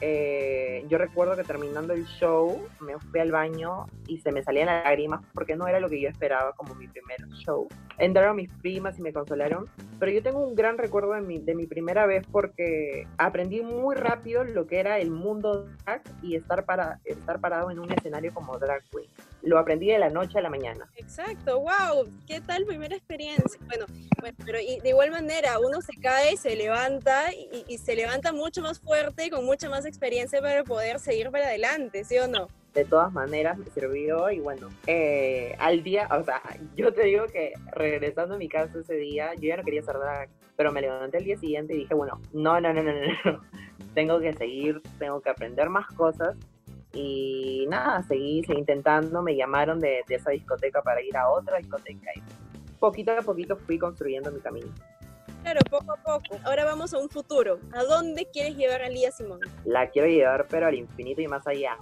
Eh, 0.00 0.84
yo 0.88 0.98
recuerdo 0.98 1.36
que 1.36 1.44
terminando 1.44 1.92
el 1.92 2.04
show 2.04 2.66
me 2.80 2.98
fui 2.98 3.20
al 3.20 3.30
baño 3.30 3.86
y 4.06 4.18
se 4.18 4.32
me 4.32 4.42
salían 4.42 4.66
las 4.66 4.84
lágrimas 4.84 5.20
porque 5.32 5.56
no 5.56 5.66
era 5.66 5.80
lo 5.80 5.88
que 5.88 6.00
yo 6.00 6.08
esperaba 6.08 6.52
como 6.52 6.74
mi 6.74 6.88
primer 6.88 7.26
show. 7.30 7.68
Entraron 7.98 8.36
mis 8.36 8.52
primas 8.52 8.98
y 8.98 9.02
me 9.02 9.12
consolaron, 9.12 9.66
pero 9.98 10.12
yo 10.12 10.22
tengo 10.22 10.46
un 10.46 10.54
gran 10.54 10.78
recuerdo 10.78 11.12
de 11.12 11.20
mi, 11.20 11.38
de 11.38 11.54
mi 11.54 11.66
primera 11.66 12.06
vez 12.06 12.26
porque 12.30 13.06
aprendí 13.18 13.62
muy 13.62 13.94
rápido 13.94 14.44
lo 14.44 14.66
que 14.66 14.80
era 14.80 14.98
el 14.98 15.10
mundo 15.10 15.68
drag 15.84 16.02
y 16.22 16.36
estar, 16.36 16.64
para, 16.64 17.00
estar 17.04 17.40
parado 17.40 17.70
en 17.70 17.78
un 17.78 17.90
escenario 17.92 18.32
como 18.34 18.58
drag 18.58 18.82
queen. 18.90 19.08
Lo 19.44 19.58
aprendí 19.58 19.88
de 19.88 19.98
la 19.98 20.08
noche 20.08 20.38
a 20.38 20.42
la 20.42 20.50
mañana. 20.50 20.88
Exacto, 20.96 21.60
wow, 21.60 22.08
¿qué 22.26 22.40
tal 22.40 22.64
primera 22.64 22.96
experiencia? 22.96 23.60
Bueno, 23.66 23.86
bueno, 24.20 24.36
pero 24.44 24.58
y 24.58 24.80
de 24.80 24.88
igual 24.88 25.10
manera 25.10 25.58
uno 25.58 25.80
se 25.80 26.00
cae, 26.00 26.36
se 26.36 26.56
levanta 26.56 27.32
y, 27.32 27.64
y 27.68 27.78
se 27.78 27.94
levanta 27.94 28.32
mucho 28.32 28.62
más 28.62 28.80
fuerte, 28.80 29.30
con 29.30 29.44
mucha 29.44 29.68
más 29.68 29.84
experiencia 29.84 30.40
para 30.40 30.64
poder 30.64 30.98
seguir 30.98 31.30
para 31.30 31.46
adelante, 31.46 32.04
¿sí 32.04 32.18
o 32.18 32.26
no? 32.26 32.48
de 32.74 32.84
todas 32.84 33.12
maneras 33.12 33.56
me 33.56 33.66
sirvió 33.66 34.30
y 34.30 34.40
bueno, 34.40 34.68
eh, 34.86 35.54
al 35.58 35.82
día, 35.84 36.08
o 36.10 36.24
sea, 36.24 36.42
yo 36.76 36.92
te 36.92 37.04
digo 37.04 37.26
que 37.26 37.52
regresando 37.72 38.34
a 38.34 38.38
mi 38.38 38.48
casa 38.48 38.80
ese 38.80 38.96
día, 38.96 39.32
yo 39.34 39.48
ya 39.48 39.56
no 39.56 39.62
quería 39.62 39.80
hacer 39.80 39.96
pero 40.56 40.72
me 40.72 40.80
levanté 40.80 41.18
el 41.18 41.24
día 41.24 41.38
siguiente 41.38 41.74
y 41.74 41.78
dije, 41.78 41.94
bueno, 41.94 42.20
no, 42.32 42.60
no, 42.60 42.72
no, 42.72 42.82
no, 42.82 42.92
no, 42.92 43.00
no. 43.24 43.40
tengo 43.94 44.20
que 44.20 44.32
seguir, 44.32 44.82
tengo 44.98 45.20
que 45.20 45.30
aprender 45.30 45.70
más 45.70 45.86
cosas 45.94 46.36
y 46.94 47.66
nada, 47.68 48.02
seguí, 48.02 48.42
seguí 48.44 48.60
intentando, 48.60 49.22
me 49.22 49.36
llamaron 49.36 49.80
de, 49.80 50.02
de 50.06 50.14
esa 50.14 50.30
discoteca 50.30 50.82
para 50.82 51.02
ir 51.02 51.16
a 51.16 51.28
otra 51.28 51.58
discoteca 51.58 52.10
y 52.14 52.22
poquito 52.78 53.12
a 53.12 53.22
poquito 53.22 53.56
fui 53.56 53.78
construyendo 53.78 54.30
mi 54.30 54.40
camino. 54.40 54.68
Claro, 55.44 55.60
poco 55.70 55.92
a 55.92 55.96
poco. 55.96 56.40
Ahora 56.44 56.64
vamos 56.64 56.94
a 56.94 56.98
un 56.98 57.10
futuro. 57.10 57.58
¿A 57.72 57.84
dónde 57.84 58.26
quieres 58.32 58.56
llevar 58.56 58.82
a 58.82 58.88
Lía 58.88 59.10
Simón? 59.10 59.40
la 59.66 59.90
quiero 59.90 60.08
llevar, 60.08 60.46
pero 60.48 60.66
al 60.66 60.74
infinito 60.74 61.20
y 61.20 61.28
más 61.28 61.46
allá. 61.46 61.76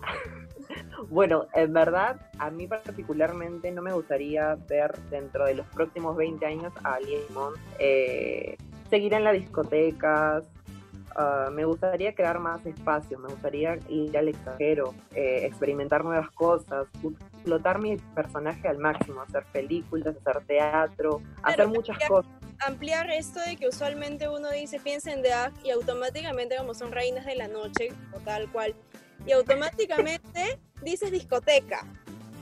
bueno, 1.08 1.46
en 1.54 1.72
verdad, 1.72 2.16
a 2.38 2.50
mí 2.50 2.66
particularmente 2.66 3.70
no 3.70 3.82
me 3.82 3.92
gustaría 3.92 4.56
ver 4.68 4.98
dentro 5.10 5.44
de 5.44 5.54
los 5.54 5.66
próximos 5.68 6.16
20 6.16 6.44
años 6.44 6.72
a 6.82 6.94
Ali 6.94 7.18
Simón 7.28 7.54
eh, 7.78 8.56
seguir 8.90 9.14
en 9.14 9.22
las 9.22 9.34
discotecas. 9.34 10.44
Ah, 11.16 11.48
me 11.52 11.64
gustaría 11.64 12.14
crear 12.14 12.38
más 12.38 12.64
espacios, 12.66 13.20
me 13.20 13.28
gustaría 13.28 13.78
ir 13.88 14.16
al 14.16 14.28
extranjero, 14.28 14.94
eh, 15.14 15.46
experimentar 15.46 16.04
nuevas 16.04 16.30
cosas, 16.30 16.86
explotar 17.34 17.78
mi 17.78 17.96
personaje 18.14 18.68
al 18.68 18.78
máximo, 18.78 19.20
hacer 19.22 19.44
películas, 19.52 20.14
hacer 20.16 20.44
teatro, 20.46 21.22
hacer 21.42 21.68
muchas 21.68 21.98
cosas. 22.08 22.30
Ampliar 22.66 23.10
esto 23.10 23.40
de 23.40 23.56
que 23.56 23.68
usualmente 23.68 24.28
uno 24.28 24.50
dice 24.50 24.78
piensa 24.78 25.12
en 25.12 25.22
drag 25.22 25.52
y 25.64 25.70
automáticamente 25.70 26.56
como 26.56 26.74
son 26.74 26.92
reinas 26.92 27.26
de 27.26 27.34
la 27.34 27.48
noche 27.48 27.88
o 28.12 28.20
tal 28.20 28.50
cual 28.52 28.74
y 29.26 29.32
automáticamente 29.32 30.58
dices 30.82 31.10
discoteca 31.10 31.84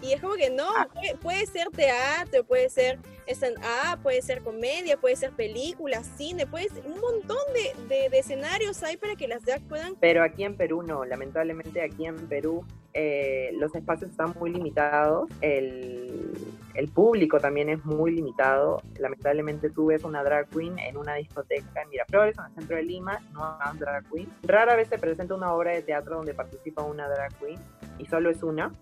y 0.02 0.12
es 0.12 0.20
como 0.20 0.34
que 0.34 0.50
no 0.50 0.68
puede, 0.92 1.14
puede 1.16 1.46
ser 1.46 1.68
teatro 1.70 2.44
puede 2.44 2.70
ser 2.70 2.98
stand-up 3.28 4.02
puede 4.02 4.22
ser 4.22 4.42
comedia 4.42 4.96
puede 4.96 5.16
ser 5.16 5.32
película 5.32 6.02
cine 6.02 6.46
puede 6.46 6.68
ser 6.68 6.84
un 6.86 7.00
montón 7.00 7.38
de, 7.54 7.94
de- 7.94 8.08
de 8.08 8.18
escenarios 8.18 8.82
hay 8.82 8.96
para 8.96 9.14
que 9.16 9.28
las 9.28 9.42
drag 9.44 9.60
puedan 9.68 9.94
Pero 10.00 10.22
aquí 10.22 10.44
en 10.44 10.56
Perú 10.56 10.82
no, 10.82 11.04
lamentablemente 11.04 11.82
aquí 11.82 12.06
en 12.06 12.16
Perú 12.28 12.64
eh, 12.92 13.50
los 13.58 13.72
espacios 13.74 14.10
están 14.10 14.34
muy 14.38 14.50
limitados, 14.50 15.30
el, 15.42 16.32
el 16.74 16.88
público 16.88 17.38
también 17.38 17.68
es 17.68 17.84
muy 17.84 18.10
limitado. 18.10 18.82
Lamentablemente 18.98 19.70
tú 19.70 19.86
ves 19.86 20.02
una 20.02 20.24
drag 20.24 20.48
queen 20.48 20.76
en 20.80 20.96
una 20.96 21.14
discoteca 21.14 21.82
en 21.82 21.88
Miraflores, 21.88 22.36
en 22.36 22.44
el 22.46 22.54
centro 22.54 22.76
de 22.76 22.82
Lima, 22.82 23.20
no 23.32 23.44
hay 23.60 23.78
drag 23.78 24.04
queen. 24.10 24.28
Rara 24.42 24.74
vez 24.74 24.88
se 24.88 24.98
presenta 24.98 25.36
una 25.36 25.52
obra 25.54 25.70
de 25.70 25.82
teatro 25.82 26.16
donde 26.16 26.34
participa 26.34 26.82
una 26.82 27.08
drag 27.08 27.32
queen 27.38 27.60
y 27.98 28.06
solo 28.06 28.28
es 28.28 28.42
una. 28.42 28.72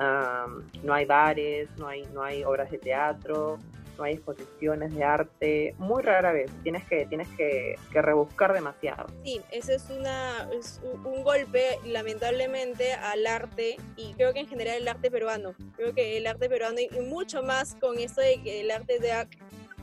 Am, 0.00 0.66
no 0.82 0.94
hay 0.94 1.04
bares, 1.04 1.68
no 1.76 1.86
hay, 1.86 2.02
no 2.14 2.22
hay 2.22 2.42
obras 2.42 2.70
de 2.70 2.78
teatro, 2.78 3.58
no 4.00 4.04
hay 4.04 4.14
exposiciones 4.14 4.94
de 4.94 5.04
arte, 5.04 5.74
muy 5.76 6.02
rara 6.02 6.32
vez, 6.32 6.50
tienes 6.62 6.88
que, 6.88 7.04
tienes 7.04 7.28
que, 7.36 7.74
que 7.92 8.00
rebuscar 8.00 8.54
demasiado. 8.54 9.06
Sí, 9.24 9.42
ese 9.52 9.74
es, 9.74 9.90
una, 9.90 10.48
es 10.52 10.80
un, 10.82 11.04
un 11.04 11.22
golpe 11.22 11.78
lamentablemente 11.84 12.94
al 12.94 13.26
arte 13.26 13.76
y 13.96 14.14
creo 14.14 14.32
que 14.32 14.40
en 14.40 14.48
general 14.48 14.78
el 14.78 14.88
arte 14.88 15.10
peruano. 15.10 15.54
Creo 15.76 15.94
que 15.94 16.16
el 16.16 16.26
arte 16.26 16.48
peruano 16.48 16.78
y, 16.80 16.88
mucho 17.00 17.42
más 17.42 17.74
con 17.74 17.98
esto 17.98 18.22
de 18.22 18.40
que 18.42 18.62
el 18.62 18.70
arte 18.70 19.00
de 19.00 19.12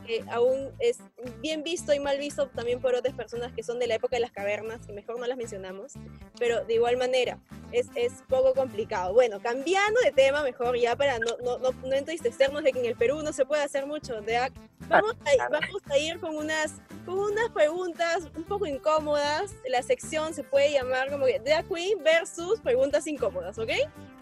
que 0.08 0.24
aún 0.32 0.72
es 0.80 1.00
bien 1.42 1.62
visto 1.64 1.94
y 1.94 2.00
mal 2.00 2.18
visto 2.18 2.48
también 2.48 2.82
por 2.82 2.96
otras 2.96 3.14
personas 3.14 3.52
que 3.54 3.62
son 3.62 3.78
de 3.78 3.88
la 3.88 3.96
época 3.96 4.16
de 4.16 4.22
las 4.22 4.32
cavernas, 4.32 4.88
que 4.88 4.94
mejor 4.94 5.20
no 5.20 5.28
las 5.28 5.38
mencionamos, 5.38 5.94
pero 6.40 6.64
de 6.66 6.74
igual 6.76 6.98
manera 6.98 7.38
es, 7.72 7.88
es 7.94 8.14
poco 8.28 8.54
complicado. 8.54 9.14
Bueno, 9.14 9.42
cambiando 9.42 10.00
de 10.02 10.12
tema 10.12 10.42
mejor 10.42 10.78
ya 10.78 10.96
para 10.96 11.20
no, 11.20 11.38
no, 11.44 11.60
no, 11.60 11.72
no 11.72 11.94
entristecernos 11.94 12.64
de 12.64 12.72
que 12.72 12.80
en 12.80 12.86
el 12.86 12.96
Perú 12.96 13.22
no 13.22 13.34
se 13.34 13.46
puede 13.46 13.62
hacer 13.64 13.86
mucho, 13.86 14.18
ac- 14.22 14.54
vamos 14.88 15.14
a, 15.40 15.50
vamos 15.50 15.82
a 15.92 15.98
ir 15.98 16.20
con 16.20 16.36
unas, 16.36 16.76
con 17.06 17.20
unas 17.20 17.50
preguntas 17.50 18.30
un 18.36 18.46
poco 18.46 18.66
incómodas. 18.66 19.54
La 19.68 19.84
sección 19.84 20.34
se 20.34 20.44
puede 20.44 20.72
llamar 20.72 21.12
como 21.12 21.26
que 21.26 21.40
Drag 21.40 21.68
Queen 21.68 22.02
versus 22.04 22.62
preguntas 22.62 23.06
incómodas, 23.06 23.60
¿ok? 23.60 23.72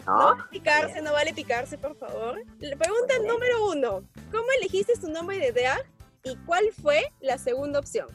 No 0.06 0.16
¿No? 0.16 0.24
vale 0.36 0.42
picarse, 0.50 1.02
no 1.02 1.12
vale 1.12 1.34
picarse, 1.34 1.78
por 1.78 1.96
favor. 1.96 2.40
La 2.60 2.76
pregunta 2.76 3.14
número 3.18 3.70
uno. 3.70 4.02
¿Cómo 4.30 4.44
elegiste 4.58 4.94
tu 5.00 5.08
nombre 5.10 5.38
de 5.38 5.52
drag 5.52 5.84
y 6.22 6.36
cuál 6.46 6.64
fue 6.80 7.12
la 7.20 7.38
segunda 7.38 7.80
opción? 7.80 8.06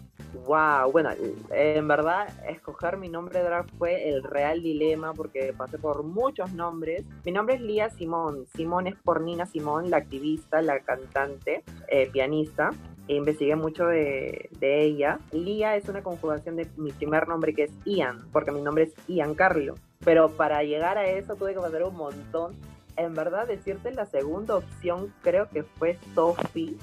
Wow, 0.46 0.94
bueno, 0.94 1.10
en 1.50 1.88
verdad 1.90 2.30
escoger 2.48 2.96
mi 2.96 3.10
nombre 3.10 3.40
de 3.40 3.46
drag 3.46 3.70
fue 3.78 4.08
el 4.08 4.24
real 4.24 4.64
dilema 4.64 5.14
porque 5.14 5.54
pasé 5.56 5.78
por 5.78 6.04
muchos 6.04 6.54
nombres. 6.54 7.04
Mi 7.26 7.34
nombre 7.34 7.56
es 7.56 7.62
Lía 7.62 7.90
Simón. 7.90 8.48
Simón 8.56 8.88
es 8.88 8.96
por 8.96 9.20
Nina 9.20 9.46
Simón, 9.46 9.90
la 9.90 9.98
activista, 9.98 10.62
la 10.62 10.80
cantante, 10.80 11.64
eh, 11.90 12.10
pianista. 12.10 12.72
E 13.12 13.16
investigué 13.16 13.58
mucho 13.58 13.88
de, 13.88 14.50
de 14.62 14.86
ella. 14.86 15.20
Lía 15.34 15.76
es 15.76 15.90
una 15.90 16.02
conjugación 16.02 16.56
de 16.56 16.66
mi 16.78 16.94
primer 16.94 17.28
nombre 17.28 17.54
que 17.54 17.64
es 17.64 17.72
Ian, 17.84 18.26
porque 18.32 18.54
mi 18.54 18.62
nombre 18.62 18.86
es 18.86 18.94
Ian 19.10 19.36
Carlo. 19.36 19.76
Pero 20.06 20.30
para 20.30 20.64
llegar 20.64 20.98
a 20.98 21.04
eso 21.04 21.36
tuve 21.36 21.54
que 21.54 21.60
pasar 21.60 21.84
un 21.84 21.98
montón. 21.98 22.56
En 22.96 23.14
verdad, 23.14 23.50
decirte 23.50 23.92
la 23.92 24.06
segunda 24.06 24.56
opción 24.56 25.14
creo 25.24 25.50
que 25.50 25.64
fue 25.64 25.98
Sophie. 26.16 26.78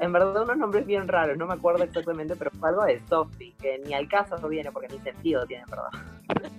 En 0.00 0.12
verdad, 0.12 0.42
unos 0.42 0.56
nombres 0.56 0.84
bien 0.84 1.06
raros, 1.06 1.38
no 1.38 1.46
me 1.46 1.54
acuerdo 1.54 1.84
exactamente, 1.84 2.34
pero 2.34 2.50
fue 2.50 2.70
algo 2.70 2.84
de 2.84 3.00
Sophie, 3.08 3.54
que 3.62 3.78
ni 3.86 3.94
al 3.94 4.08
caso 4.08 4.36
no 4.38 4.48
viene 4.48 4.72
porque 4.72 4.88
ni 4.88 4.98
sentido 4.98 5.46
tiene, 5.46 5.62
en 5.62 5.70
verdad. 5.70 5.90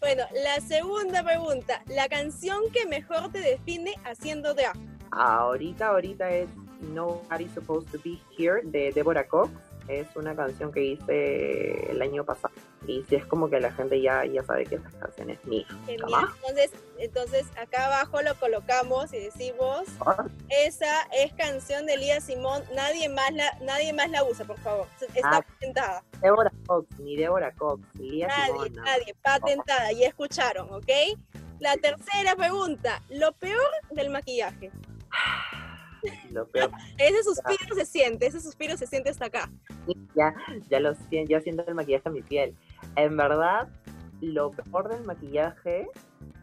Bueno, 0.00 0.22
la 0.44 0.60
segunda 0.60 1.24
pregunta. 1.24 1.82
La 1.86 2.08
canción 2.08 2.60
que 2.72 2.86
mejor 2.86 3.32
te 3.32 3.40
define 3.40 3.94
haciendo 4.04 4.54
drag. 4.54 4.76
Ahorita, 5.10 5.88
ahorita 5.88 6.30
es 6.30 6.48
Nobody's 6.80 7.52
Supposed 7.52 7.90
to 7.92 7.98
Be 8.04 8.18
Here 8.36 8.60
de 8.64 8.92
Deborah 8.92 9.26
Cox. 9.26 9.50
Es 9.88 10.06
una 10.16 10.36
canción 10.36 10.70
que 10.70 10.84
hice 10.84 11.90
el 11.90 12.02
año 12.02 12.22
pasado. 12.22 12.52
Y 12.86 13.02
sí 13.08 13.16
es 13.16 13.24
como 13.24 13.48
que 13.48 13.58
la 13.58 13.72
gente 13.72 14.00
ya, 14.02 14.22
ya 14.26 14.42
sabe 14.44 14.66
que 14.66 14.74
esa 14.74 14.90
canción 14.98 15.30
es 15.30 15.42
mía. 15.46 15.66
Entonces, 15.86 16.70
entonces 16.98 17.46
acá 17.60 17.86
abajo 17.86 18.20
lo 18.20 18.34
colocamos 18.34 19.12
y 19.14 19.18
decimos, 19.18 19.84
esa 20.50 21.02
es 21.16 21.32
canción 21.32 21.86
de 21.86 21.96
Lía 21.96 22.20
Simón, 22.20 22.62
nadie 22.74 23.08
más 23.08 23.32
la, 23.32 23.58
nadie 23.62 23.94
más 23.94 24.10
la 24.10 24.24
usa, 24.24 24.44
por 24.44 24.58
favor. 24.58 24.86
Está 25.14 25.38
Ah. 25.38 25.42
patentada. 25.42 26.04
Deborah 26.20 26.52
Cox, 26.66 26.98
ni 27.00 27.16
Deborah 27.16 27.52
Cox, 27.54 27.82
Lía 27.94 28.28
Nadie, 28.28 28.52
Simona. 28.64 28.82
nadie, 28.84 29.14
patentada, 29.22 29.92
ya 29.92 30.06
escucharon, 30.08 30.70
¿ok? 30.72 30.90
La 31.60 31.76
tercera 31.78 32.36
pregunta, 32.36 33.02
lo 33.08 33.32
peor 33.32 33.70
del 33.90 34.10
maquillaje. 34.10 34.70
Lo 36.30 36.46
peor. 36.48 36.70
Ese 36.96 37.22
suspiro 37.22 37.74
se 37.74 37.84
siente, 37.84 38.26
ese 38.26 38.40
suspiro 38.40 38.76
se 38.76 38.86
siente 38.86 39.10
hasta 39.10 39.26
acá. 39.26 39.50
ya, 40.14 40.34
ya 40.68 40.80
lo 40.80 40.94
siento, 41.08 41.30
ya 41.30 41.40
siento 41.40 41.64
el 41.66 41.74
maquillaje 41.74 42.08
en 42.08 42.12
mi 42.12 42.22
piel. 42.22 42.54
En 42.96 43.16
verdad, 43.16 43.68
lo 44.20 44.50
peor 44.50 44.88
del 44.88 45.04
maquillaje 45.04 45.88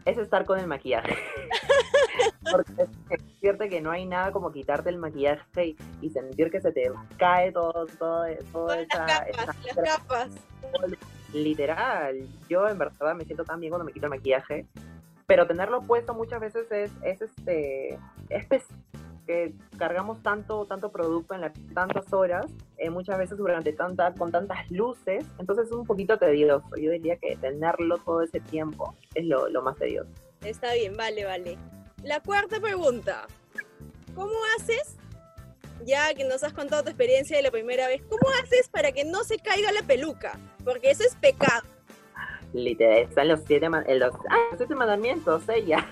es 0.04 0.18
estar 0.18 0.44
con 0.44 0.58
el 0.58 0.66
maquillaje. 0.66 1.14
Porque 2.50 2.72
es 3.10 3.20
cierto 3.40 3.68
que 3.68 3.80
no 3.80 3.90
hay 3.90 4.06
nada 4.06 4.30
como 4.32 4.52
quitarte 4.52 4.88
el 4.88 4.98
maquillaje 4.98 5.66
y, 5.66 5.76
y 6.00 6.10
sentir 6.10 6.50
que 6.50 6.60
se 6.60 6.72
te 6.72 6.90
cae 7.18 7.50
todo, 7.52 7.86
todo, 7.98 8.24
todo 8.52 8.72
esa, 8.72 9.06
las 9.06 9.28
esa- 9.28 9.46
capas, 9.46 9.56
las 9.76 9.76
capas. 9.96 10.30
literal. 11.32 12.26
Yo 12.48 12.68
en 12.68 12.78
verdad 12.78 13.14
me 13.14 13.24
siento 13.24 13.44
tan 13.44 13.60
bien 13.60 13.70
cuando 13.70 13.84
me 13.84 13.92
quito 13.92 14.06
el 14.06 14.10
maquillaje, 14.10 14.64
pero 15.26 15.46
tenerlo 15.46 15.82
puesto 15.82 16.14
muchas 16.14 16.40
veces 16.40 16.70
es, 16.70 16.90
es 17.02 17.20
este, 17.22 17.98
es 18.30 18.46
pes- 18.46 18.68
que 19.26 19.52
cargamos 19.76 20.22
tanto, 20.22 20.64
tanto 20.66 20.90
producto 20.90 21.34
en 21.34 21.42
las 21.42 21.52
tantas 21.74 22.12
horas, 22.12 22.46
eh, 22.78 22.90
muchas 22.90 23.18
veces 23.18 23.36
durante 23.36 23.72
tanta, 23.72 24.14
con 24.14 24.30
tantas 24.30 24.70
luces, 24.70 25.24
entonces 25.38 25.66
es 25.66 25.72
un 25.72 25.84
poquito 25.84 26.16
tedioso. 26.18 26.68
Yo 26.76 26.90
diría 26.92 27.16
que 27.16 27.36
tenerlo 27.36 27.98
todo 27.98 28.22
ese 28.22 28.40
tiempo 28.40 28.94
es 29.14 29.26
lo, 29.26 29.48
lo 29.48 29.62
más 29.62 29.76
tedioso. 29.76 30.10
Está 30.42 30.74
bien, 30.74 30.96
vale, 30.96 31.24
vale. 31.24 31.58
La 32.02 32.20
cuarta 32.20 32.60
pregunta. 32.60 33.26
¿Cómo 34.14 34.32
haces, 34.56 34.96
ya 35.84 36.14
que 36.14 36.24
nos 36.24 36.42
has 36.42 36.52
contado 36.52 36.84
tu 36.84 36.88
experiencia 36.88 37.36
de 37.36 37.42
la 37.42 37.50
primera 37.50 37.86
vez, 37.88 38.02
cómo 38.08 38.32
haces 38.42 38.68
para 38.68 38.92
que 38.92 39.04
no 39.04 39.24
se 39.24 39.38
caiga 39.38 39.72
la 39.72 39.82
peluca? 39.82 40.38
Porque 40.64 40.90
eso 40.90 41.02
es 41.02 41.14
pecado. 41.16 41.66
Literal, 42.52 42.98
están 43.02 43.28
los 43.28 43.40
siete, 43.46 43.68
los, 43.68 44.14
ah, 44.30 44.38
los 44.50 44.58
siete 44.58 44.74
mandamientos, 44.74 45.46
ella. 45.48 45.86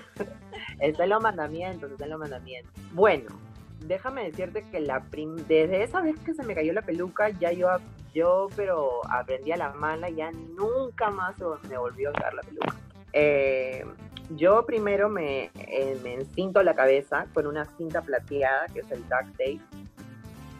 Están 0.79 1.09
los 1.09 1.21
mandamientos, 1.21 1.91
están 1.91 2.09
los 2.09 2.19
mandamientos. 2.19 2.73
Bueno, 2.93 3.29
déjame 3.85 4.25
decirte 4.25 4.63
que 4.71 4.79
la 4.79 5.01
prim- 5.01 5.35
desde 5.47 5.83
esa 5.83 6.01
vez 6.01 6.17
que 6.19 6.33
se 6.33 6.43
me 6.43 6.55
cayó 6.55 6.73
la 6.73 6.81
peluca, 6.81 7.29
ya 7.29 7.51
yo, 7.51 7.67
yo 8.13 8.47
pero 8.55 9.01
aprendí 9.09 9.51
a 9.51 9.57
la 9.57 9.73
mala, 9.73 10.09
ya 10.09 10.31
nunca 10.31 11.09
más 11.09 11.35
me 11.69 11.77
volvió 11.77 12.09
a 12.09 12.13
caer 12.13 12.33
la 12.33 12.41
peluca. 12.41 12.75
Eh, 13.13 13.85
yo 14.31 14.65
primero 14.65 15.07
me, 15.07 15.51
eh, 15.55 15.99
me 16.03 16.15
encinto 16.15 16.63
la 16.63 16.73
cabeza 16.73 17.27
con 17.33 17.45
una 17.45 17.65
cinta 17.77 18.01
plateada, 18.01 18.65
que 18.73 18.79
es 18.79 18.91
el 18.91 19.01
duct 19.03 19.31
tape. 19.37 19.59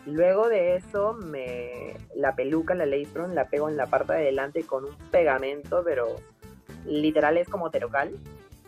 Luego 0.06 0.50
de 0.50 0.76
eso, 0.76 1.14
me, 1.14 1.98
la 2.16 2.36
peluca, 2.36 2.76
la 2.76 2.86
lace 2.86 3.08
front, 3.08 3.34
la 3.34 3.50
pego 3.50 3.70
en 3.70 3.76
la 3.76 3.88
parte 3.88 4.14
de 4.14 4.20
adelante 4.20 4.64
con 4.64 4.86
un 4.86 4.96
pegamento, 5.10 5.82
pero 5.84 6.18
literal 6.86 7.38
es 7.38 7.50
como 7.50 7.72
terocal, 7.72 8.12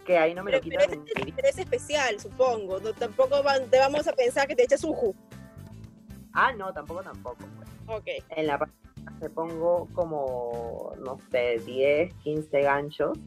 que 0.07 0.17
ahí 0.17 0.33
no 0.33 0.41
me 0.43 0.51
Pero, 0.51 0.63
lo 0.63 0.69
pero 0.69 0.81
quitan. 0.87 1.05
ese 1.05 1.23
ni- 1.25 1.29
es, 1.29 1.35
pero 1.35 1.47
es 1.49 1.57
especial, 1.59 2.19
supongo. 2.19 2.79
No, 2.79 2.93
tampoco 2.93 3.43
van- 3.43 3.69
te 3.69 3.77
vamos 3.77 4.07
a 4.07 4.13
pensar 4.13 4.47
que 4.47 4.55
te 4.55 4.63
echas 4.63 4.83
un 4.85 4.93
ju. 4.93 5.13
Ah, 6.33 6.53
no, 6.53 6.71
tampoco, 6.73 7.03
tampoco. 7.03 7.37
pues. 7.57 7.69
Ok. 7.99 8.23
En 8.29 8.47
la 8.47 8.57
parte 8.57 8.73
me 9.21 9.29
pongo 9.29 9.87
como, 9.93 10.93
no 11.03 11.17
sé, 11.29 11.59
10, 11.65 12.13
15 12.23 12.61
ganchos. 12.61 13.17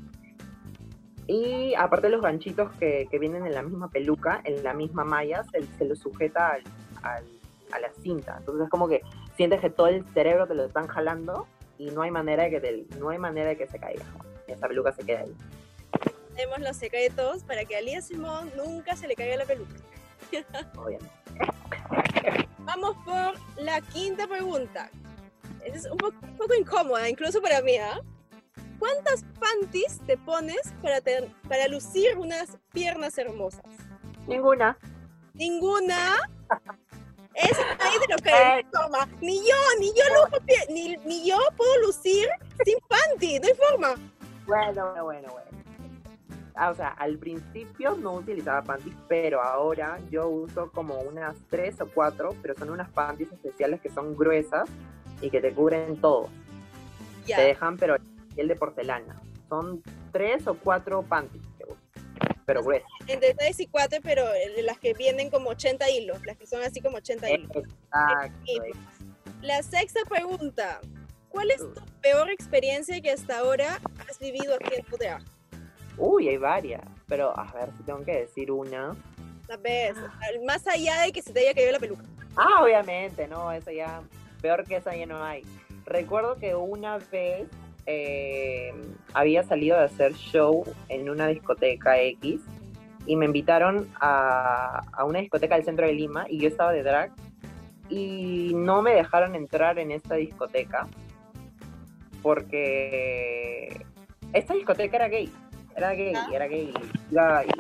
Y 1.27 1.75
aparte 1.75 2.09
los 2.09 2.23
ganchitos 2.23 2.73
que, 2.73 3.07
que 3.11 3.19
vienen 3.19 3.47
en 3.47 3.55
la 3.55 3.63
misma 3.63 3.89
peluca, 3.89 4.41
en 4.45 4.63
la 4.65 4.73
misma 4.75 5.05
malla, 5.05 5.45
se, 5.45 5.63
se 5.79 5.85
lo 5.85 5.95
sujeta 5.95 6.49
al, 6.55 6.63
al- 7.03 7.25
a 7.73 7.79
la 7.79 7.91
cinta. 8.03 8.37
Entonces 8.39 8.65
es 8.65 8.71
como 8.71 8.89
que 8.89 9.03
sientes 9.37 9.61
que 9.61 9.71
todo 9.71 9.87
el 9.89 10.05
cerebro 10.15 10.47
te 10.49 10.55
lo 10.55 10.65
están 10.65 10.87
jalando 10.89 11.47
y 11.79 11.91
no 11.91 12.03
hay 12.03 12.11
manera 12.11 12.45
de 12.45 12.51
que, 12.51 12.61
te- 12.61 12.87
no 12.99 13.11
hay 13.11 13.19
manera 13.19 13.51
de 13.51 13.57
que 13.57 13.67
se 13.69 13.79
caiga. 13.79 14.05
Esa 14.49 14.67
peluca 14.67 14.93
se 14.93 15.05
queda 15.05 15.21
ahí. 15.21 15.37
Tenemos 16.41 16.61
los 16.61 16.77
secretos 16.79 17.43
para 17.45 17.67
que 17.67 17.77
a 17.77 17.83
Lía 17.83 18.01
Simón 18.01 18.51
nunca 18.57 18.97
se 18.97 19.07
le 19.07 19.15
caiga 19.15 19.37
la 19.37 19.45
peluca. 19.45 19.75
obviamente. 20.75 21.11
Vamos 22.61 22.97
por 23.05 23.35
la 23.63 23.83
quinta 23.83 24.27
pregunta. 24.27 24.89
Es 25.63 25.85
un 25.85 25.99
poco, 25.99 26.17
un 26.23 26.37
poco 26.39 26.55
incómoda, 26.55 27.11
incluso 27.11 27.43
para 27.43 27.61
mí. 27.61 27.77
¿ah? 27.77 28.01
¿Cuántas 28.79 29.23
panties 29.39 30.01
te 30.07 30.17
pones 30.17 30.73
para, 30.81 31.03
ter- 31.03 31.29
para 31.47 31.69
lucir 31.69 32.17
unas 32.17 32.57
piernas 32.73 33.19
hermosas? 33.19 33.67
Ninguna. 34.27 34.79
Ninguna. 35.35 36.17
Eso 37.35 37.61
nadie 37.79 37.99
te 38.07 38.13
lo 38.15 38.19
cree. 38.19 38.33
No 38.33 38.51
hay 38.55 38.65
forma. 38.73 39.09
Ni 39.21 39.37
yo, 39.41 39.57
ni 39.79 39.89
yo, 39.89 40.05
lujo 40.15 40.43
ni, 40.71 40.97
ni 41.05 41.29
yo 41.29 41.37
puedo 41.55 41.81
lucir 41.83 42.31
sin 42.65 42.79
panty. 42.89 43.41
No 43.41 43.47
hay 43.49 43.55
forma. 43.55 43.95
Bueno, 44.47 44.87
bueno, 44.87 45.05
bueno, 45.05 45.33
bueno. 45.33 45.60
Ah, 46.63 46.69
o 46.69 46.75
sea, 46.75 46.89
al 46.89 47.17
principio 47.17 47.97
no 47.97 48.13
utilizaba 48.13 48.63
panties, 48.63 48.95
pero 49.09 49.41
ahora 49.41 49.99
yo 50.11 50.29
uso 50.29 50.71
como 50.71 50.99
unas 50.99 51.35
tres 51.49 51.81
o 51.81 51.89
cuatro, 51.89 52.37
pero 52.43 52.55
son 52.55 52.69
unas 52.69 52.91
panties 52.91 53.33
especiales 53.33 53.81
que 53.81 53.89
son 53.89 54.15
gruesas 54.15 54.69
y 55.23 55.31
que 55.31 55.41
te 55.41 55.55
cubren 55.55 55.99
todo. 56.03 56.29
Ya. 57.25 57.37
Te 57.37 57.45
dejan, 57.45 57.79
pero 57.79 57.97
piel 58.35 58.49
de 58.49 58.57
porcelana. 58.57 59.23
Son 59.49 59.83
tres 60.13 60.47
o 60.47 60.55
cuatro 60.55 61.03
panties 61.03 61.43
que 61.57 61.65
uso, 61.65 61.81
pero 62.45 62.63
gruesas. 62.63 62.91
Entre 63.07 63.33
3 63.33 63.61
y 63.61 63.67
4, 63.67 64.01
pero 64.03 64.27
las 64.63 64.79
que 64.79 64.93
vienen 64.93 65.31
como 65.31 65.49
80 65.49 65.89
hilos. 65.89 66.19
Las 66.27 66.37
que 66.37 66.47
son 66.47 66.61
así 66.63 66.83
como 66.83 66.99
80 66.99 67.31
hilos. 67.31 67.57
Exacto. 67.57 68.53
La 69.41 69.63
sexta 69.63 70.01
pregunta. 70.07 70.79
¿Cuál 71.31 71.53
es 71.53 71.61
tu 71.61 71.81
peor 72.03 72.29
experiencia 72.29 73.01
que 73.01 73.13
hasta 73.13 73.39
ahora 73.39 73.81
has 74.07 74.19
vivido 74.19 74.59
haciendo 74.61 74.99
drag? 74.99 75.23
Uy, 76.01 76.29
hay 76.29 76.39
varias, 76.39 76.81
pero 77.07 77.39
a 77.39 77.53
ver 77.53 77.71
si 77.77 77.83
tengo 77.83 78.03
que 78.03 78.21
decir 78.21 78.51
una. 78.51 78.97
La 79.47 79.57
vez, 79.59 79.95
más 80.47 80.67
allá 80.67 81.03
de 81.03 81.13
que 81.13 81.21
se 81.21 81.31
te 81.31 81.41
haya 81.41 81.53
caído 81.53 81.73
la 81.73 81.79
peluca. 81.79 82.03
Ah, 82.37 82.63
obviamente, 82.63 83.29
no, 83.29 83.53
eso 83.53 83.71
ya, 83.71 84.01
peor 84.41 84.65
que 84.65 84.77
esa 84.77 84.97
ya 84.97 85.05
no 85.05 85.23
hay. 85.23 85.45
Recuerdo 85.85 86.37
que 86.37 86.55
una 86.55 86.97
vez 87.13 87.49
eh, 87.85 88.73
había 89.13 89.43
salido 89.43 89.77
de 89.77 89.85
hacer 89.85 90.15
show 90.15 90.65
en 90.89 91.11
una 91.11 91.27
discoteca 91.27 92.01
X 92.01 92.41
y 93.05 93.17
me 93.17 93.27
invitaron 93.27 93.87
a, 94.01 94.83
a 94.93 95.05
una 95.05 95.19
discoteca 95.19 95.57
del 95.57 95.65
centro 95.67 95.87
de 95.87 95.93
Lima 95.93 96.25
y 96.31 96.39
yo 96.39 96.49
estaba 96.49 96.73
de 96.73 96.83
drag 96.83 97.13
y 97.91 98.53
no 98.55 98.81
me 98.81 98.95
dejaron 98.95 99.35
entrar 99.35 99.79
en 99.79 99.91
esta 99.91 100.15
discoteca 100.15 100.89
porque 102.23 103.85
esta 104.33 104.55
discoteca 104.55 104.97
era 104.97 105.09
gay, 105.09 105.31
era 105.81 105.93
gay, 105.95 106.13
Ah. 106.15 106.29
era 106.33 106.47
gay, 106.47 106.73
iba 107.11 107.45
y 107.45 107.51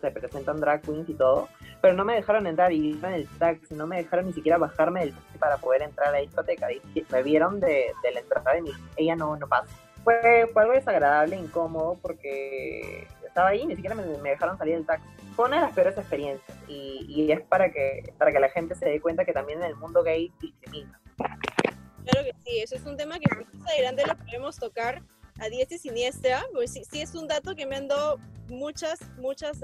se 0.00 0.10
presentan 0.10 0.60
drag 0.60 0.82
queens 0.82 1.08
y 1.08 1.14
todo, 1.14 1.48
pero 1.80 1.94
no 1.94 2.04
me 2.04 2.14
dejaron 2.14 2.46
entrar 2.46 2.72
y 2.72 2.90
iba 2.90 3.08
en 3.08 3.14
el 3.14 3.28
taxi, 3.38 3.74
no 3.74 3.86
me 3.86 3.96
dejaron 3.98 4.26
ni 4.26 4.32
siquiera 4.32 4.58
bajarme 4.58 5.00
del 5.00 5.14
taxi 5.14 5.38
para 5.38 5.56
poder 5.58 5.82
entrar 5.82 6.08
a 6.08 6.12
la 6.12 6.18
discoteca, 6.18 6.66
Dije- 6.68 7.04
me 7.10 7.22
vieron 7.22 7.60
de, 7.60 7.92
de 8.02 8.12
la 8.12 8.20
entrada 8.20 8.58
y 8.58 8.62
me 8.62 8.70
ella 8.96 9.16
no, 9.16 9.36
no 9.36 9.46
pasa. 9.48 9.68
Fue, 10.04 10.48
fue 10.52 10.62
algo 10.62 10.74
desagradable, 10.74 11.36
incómodo, 11.36 11.96
porque 12.02 13.06
estaba 13.24 13.48
ahí 13.50 13.60
y 13.60 13.66
ni 13.66 13.76
siquiera 13.76 13.94
me, 13.94 14.04
me 14.18 14.30
dejaron 14.30 14.58
salir 14.58 14.74
del 14.74 14.84
taxi. 14.86 15.06
Fue 15.36 15.46
una 15.46 15.56
de 15.56 15.62
las 15.62 15.72
peores 15.72 15.96
experiencias 15.96 16.58
y, 16.68 17.06
y 17.08 17.30
es 17.32 17.40
para 17.42 17.70
que, 17.70 18.12
para 18.18 18.32
que 18.32 18.40
la 18.40 18.48
gente 18.48 18.74
se 18.74 18.86
dé 18.86 19.00
cuenta 19.00 19.24
que 19.24 19.32
también 19.32 19.60
en 19.60 19.66
el 19.66 19.76
mundo 19.76 20.02
gay 20.02 20.32
discrimina. 20.40 20.98
Claro 21.16 22.24
que 22.26 22.32
sí, 22.44 22.58
eso 22.60 22.74
es 22.74 22.84
un 22.84 22.96
tema 22.96 23.18
que 23.20 23.26
más 23.36 23.70
adelante 23.70 24.04
lo 24.06 24.16
podemos 24.16 24.58
tocar 24.58 25.00
a 25.38 25.48
diestra 25.48 25.76
y 25.76 25.80
siniestra, 25.80 26.44
porque 26.52 26.68
sí, 26.68 26.82
sí 26.90 27.00
es 27.00 27.14
un 27.14 27.26
dato 27.28 27.54
que 27.54 27.66
me 27.66 27.76
han 27.76 27.88
dado 27.88 28.18
muchas, 28.48 29.00
muchas. 29.18 29.58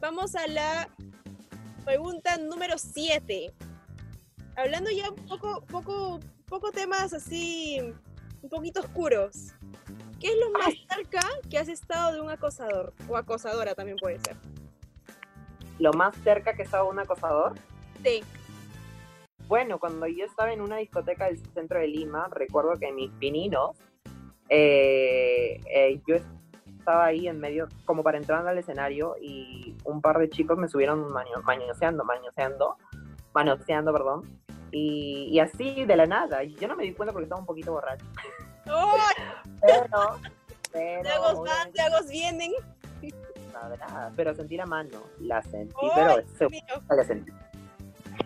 Vamos 0.00 0.34
a 0.34 0.46
la 0.46 0.88
pregunta 1.84 2.36
número 2.38 2.78
7. 2.78 3.52
Hablando 4.56 4.90
ya 4.90 5.10
un 5.10 5.26
poco, 5.26 5.62
poco, 5.66 6.20
poco 6.46 6.70
temas 6.72 7.12
así, 7.12 7.80
un 8.42 8.48
poquito 8.48 8.80
oscuros. 8.80 9.52
¿Qué 10.18 10.28
es 10.28 10.36
lo 10.36 10.50
más 10.50 10.74
cerca 10.94 11.20
que 11.48 11.58
has 11.58 11.68
estado 11.68 12.12
de 12.12 12.20
un 12.20 12.30
acosador? 12.30 12.92
O 13.08 13.16
acosadora 13.16 13.74
también 13.74 13.96
puede 13.96 14.20
ser. 14.20 14.36
Lo 15.78 15.92
más 15.94 16.14
cerca 16.22 16.54
que 16.54 16.62
estaba 16.62 16.84
un 16.84 16.98
acosador 16.98 17.54
Sí. 18.04 18.22
Bueno, 19.48 19.78
cuando 19.78 20.06
yo 20.06 20.24
estaba 20.24 20.52
en 20.52 20.60
una 20.60 20.76
discoteca 20.76 21.26
del 21.26 21.38
centro 21.52 21.80
de 21.80 21.88
Lima, 21.88 22.28
recuerdo 22.30 22.78
que 22.78 22.92
mis 22.92 23.10
pininos, 23.12 23.76
eh, 24.50 25.60
eh, 25.72 26.00
yo 26.06 26.16
estaba 26.78 27.06
ahí 27.06 27.28
en 27.28 27.38
medio, 27.40 27.68
como 27.86 28.02
para 28.02 28.18
entrar 28.18 28.46
al 28.46 28.58
escenario, 28.58 29.14
y 29.20 29.74
un 29.84 30.00
par 30.02 30.18
de 30.18 30.28
chicos 30.28 30.58
me 30.58 30.68
subieron 30.68 31.10
maño- 31.12 31.40
mañoseando, 31.44 32.04
mañoseando, 32.04 32.76
manoseando, 33.32 33.92
perdón, 33.92 34.22
y, 34.72 35.28
y 35.30 35.38
así 35.40 35.84
de 35.84 35.96
la 35.96 36.06
nada. 36.06 36.42
Yo 36.44 36.68
no 36.68 36.76
me 36.76 36.82
di 36.84 36.92
cuenta 36.92 37.12
porque 37.12 37.24
estaba 37.24 37.40
un 37.40 37.46
poquito 37.46 37.72
borracho. 37.72 38.04
Pero, 38.64 40.18
pero, 40.72 41.02
Tragos 41.02 41.40
van, 41.48 41.72
tragos 41.72 42.08
vienen. 42.08 42.52
nada, 43.52 44.12
pero 44.16 44.34
sentí 44.34 44.56
la 44.56 44.66
mano, 44.66 45.00
la 45.18 45.42
sentí, 45.42 45.74
¡Ay, 45.82 45.90
pero 45.94 46.22
se 46.88 46.96
la 46.96 47.04
sentí. 47.04 47.32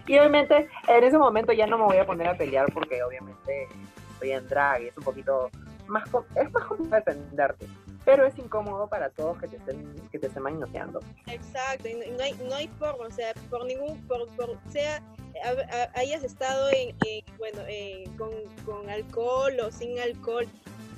Y 0.07 0.19
obviamente 0.19 0.69
en 0.89 1.05
ese 1.05 1.17
momento 1.17 1.53
ya 1.53 1.67
no 1.67 1.79
me 1.79 1.85
voy 1.85 1.97
a 1.97 2.05
poner 2.07 2.29
a 2.29 2.37
pelear 2.37 2.71
porque 2.75 3.03
obviamente 3.03 3.69
estoy 4.13 4.33
en 4.33 4.47
drag 4.49 4.83
y 4.83 4.87
es 4.89 4.99
un 4.99 5.05
poquito 5.05 5.49
más 5.87 6.05
es 6.37 6.51
más 6.53 6.65
complicado 6.65 7.03
defenderte. 7.07 7.67
Pero 8.05 8.27
es 8.27 8.37
incómodo 8.39 8.87
para 8.89 9.09
todos 9.11 9.39
que 9.39 9.49
te 9.49 9.57
estén, 9.57 9.95
que 10.13 10.19
te 10.19 10.27
estén 10.27 10.43
manoseando. 10.43 11.01
Exacto, 11.27 11.89
y 11.89 11.95
no, 11.95 12.23
hay, 12.23 12.35
no 12.47 12.55
hay 12.55 12.69
forma, 12.79 13.07
o 13.07 13.11
sea, 13.11 13.33
por 13.49 13.65
ningún, 13.65 13.99
por, 14.07 14.29
por 14.37 14.59
sea, 14.71 15.03
ha- 15.43 15.77
ha- 15.77 15.99
hayas 15.99 16.23
estado 16.23 16.69
en, 16.69 16.95
en, 17.07 17.25
bueno, 17.39 17.63
eh, 17.67 18.05
con, 18.19 18.31
con 18.67 18.91
alcohol 18.91 19.59
o 19.61 19.71
sin 19.73 19.99
alcohol, 19.99 20.47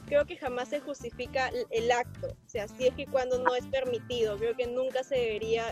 creo 0.07 0.25
que 0.25 0.37
jamás 0.37 0.69
se 0.71 0.81
justifica 0.81 1.51
el, 1.71 1.93
acto, 1.93 2.27
o 2.29 2.49
sea, 2.49 2.67
si 2.67 2.89
es 2.89 2.95
que 2.95 3.07
cuando 3.07 3.39
no 3.41 3.55
es 3.55 3.67
permitido, 3.69 4.37
creo 4.37 4.57
que 4.57 4.67
nunca 4.67 5.05
se 5.05 5.15
debería 5.15 5.63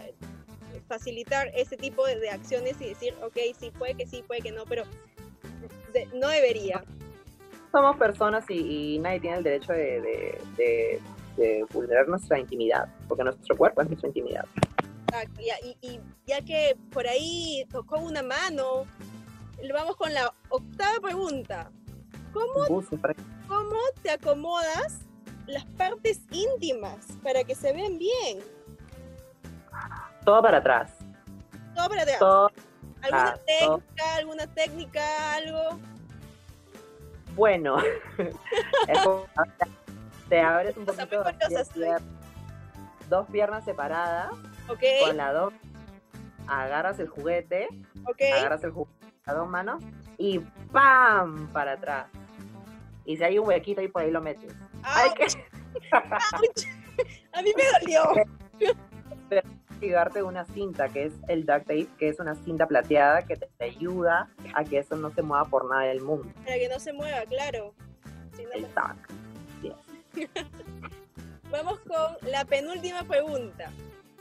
facilitar 0.89 1.51
ese 1.55 1.77
tipo 1.77 2.07
de, 2.07 2.19
de 2.21 2.31
acciones 2.31 2.81
y 2.81 2.91
decir, 2.91 3.15
ok, 3.25 3.37
sí, 3.59 3.71
puede 3.73 3.95
que 3.95 4.07
sí, 4.07 4.23
puede 4.25 4.41
que 4.41 4.53
no, 4.53 4.65
pero 4.67 4.85
de- 5.93 6.07
no 6.15 6.29
debería. 6.29 6.85
Somos 7.75 7.97
personas 7.97 8.45
y, 8.49 8.95
y 8.95 8.99
nadie 9.01 9.19
tiene 9.19 9.39
el 9.39 9.43
derecho 9.43 9.73
de, 9.73 10.01
de- 10.01 10.43
de- 10.57 11.03
de 11.37 11.67
vulnerar 11.73 12.07
nuestra 12.07 12.39
intimidad, 12.39 12.87
porque 13.09 13.25
nuestro 13.25 13.57
cuerpo 13.57 13.83
es 13.83 13.89
nuestra 13.89 14.07
intimidad. 14.11 14.45
Exacto, 15.09 15.41
y, 15.41 15.77
y 15.85 16.01
ya 16.25 16.41
que 16.41 16.77
por 16.93 17.05
ahí 17.09 17.67
tocó 17.73 17.99
una 17.99 18.23
mano, 18.23 18.87
vamos 19.73 19.97
con 19.97 20.15
la 20.15 20.33
octava 20.51 21.01
pregunta. 21.03 21.69
¿Cómo 22.33 22.65
¿Cómo 23.49 23.77
te 24.03 24.11
acomodas 24.13 25.01
las 25.49 25.65
partes 25.65 26.21
íntimas 26.31 27.09
para 27.25 27.43
que 27.43 27.57
se 27.57 27.73
vean 27.73 27.99
bien? 27.99 28.39
Todo 30.25 30.41
para 30.43 30.59
atrás. 30.59 30.93
Todo 31.75 31.89
para 31.89 32.03
atrás. 32.03 32.19
Todo, 32.21 32.51
¿Alguna 33.03 33.29
ah, 33.31 33.39
todo. 33.59 33.79
técnica, 33.79 34.15
alguna 34.15 34.47
técnica, 34.47 35.35
algo? 35.35 35.81
Bueno. 37.35 37.77
Como- 39.05 39.27
te 40.29 40.41
abres 40.41 40.77
un 40.77 40.89
O 40.89 40.93
sea, 40.93 41.07
poquito 41.07 41.25
pier- 41.75 42.01
dos 43.09 43.27
piernas 43.31 43.65
separadas 43.65 44.33
¿Ok? 44.69 44.83
con 45.07 45.17
las 45.19 45.35
dos 45.35 45.53
agarras 46.47 46.99
el 46.99 47.09
juguete, 47.09 47.69
¿Ok? 48.07 48.23
agarras 48.39 48.65
el 48.65 48.71
juguete 48.71 48.99
con 49.01 49.13
las 49.27 49.37
dos 49.37 49.49
manos 49.49 49.85
y 50.19 50.39
¡pam! 50.73 51.49
para 51.53 51.73
atrás. 51.73 52.07
Y 53.05 53.17
si 53.19 53.25
hay 53.25 53.39
un 53.39 53.47
huequito 53.49 53.81
ahí 53.83 53.89
por 53.89 54.03
ahí 54.03 54.11
lo 54.11 54.23
metes. 54.23 54.55
Hay 54.83 55.11
¡Auch! 55.11 55.17
que. 55.19 55.27
A 57.33 57.43
mí 57.43 57.51
me 57.57 57.65
dolió. 57.81 58.03
ligarte 59.81 60.23
una 60.23 60.45
cinta 60.47 60.89
que 60.89 61.07
es 61.07 61.13
el 61.29 61.45
duct 61.45 61.67
tape, 61.67 61.89
que 61.99 62.09
es 62.09 62.19
una 62.21 62.35
cinta 62.37 62.67
plateada 62.67 63.23
que 63.23 63.37
te, 63.37 63.47
te 63.59 63.65
ayuda 63.65 64.29
a 64.55 64.65
que 64.65 64.79
eso 64.79 64.97
no 64.97 65.11
se 65.11 65.23
mueva 65.23 65.45
por 65.45 65.69
nada 65.69 65.83
del 65.85 66.01
mundo. 66.01 66.29
Para 66.45 66.57
que 66.57 66.69
no 66.69 66.79
se 66.81 66.93
mueva, 66.93 67.25
claro. 67.27 67.75
Si 68.37 68.45
no. 68.45 69.77
Vamos 71.51 71.81
con 71.81 72.31
la 72.31 72.45
penúltima 72.45 73.05
pregunta. 73.05 73.71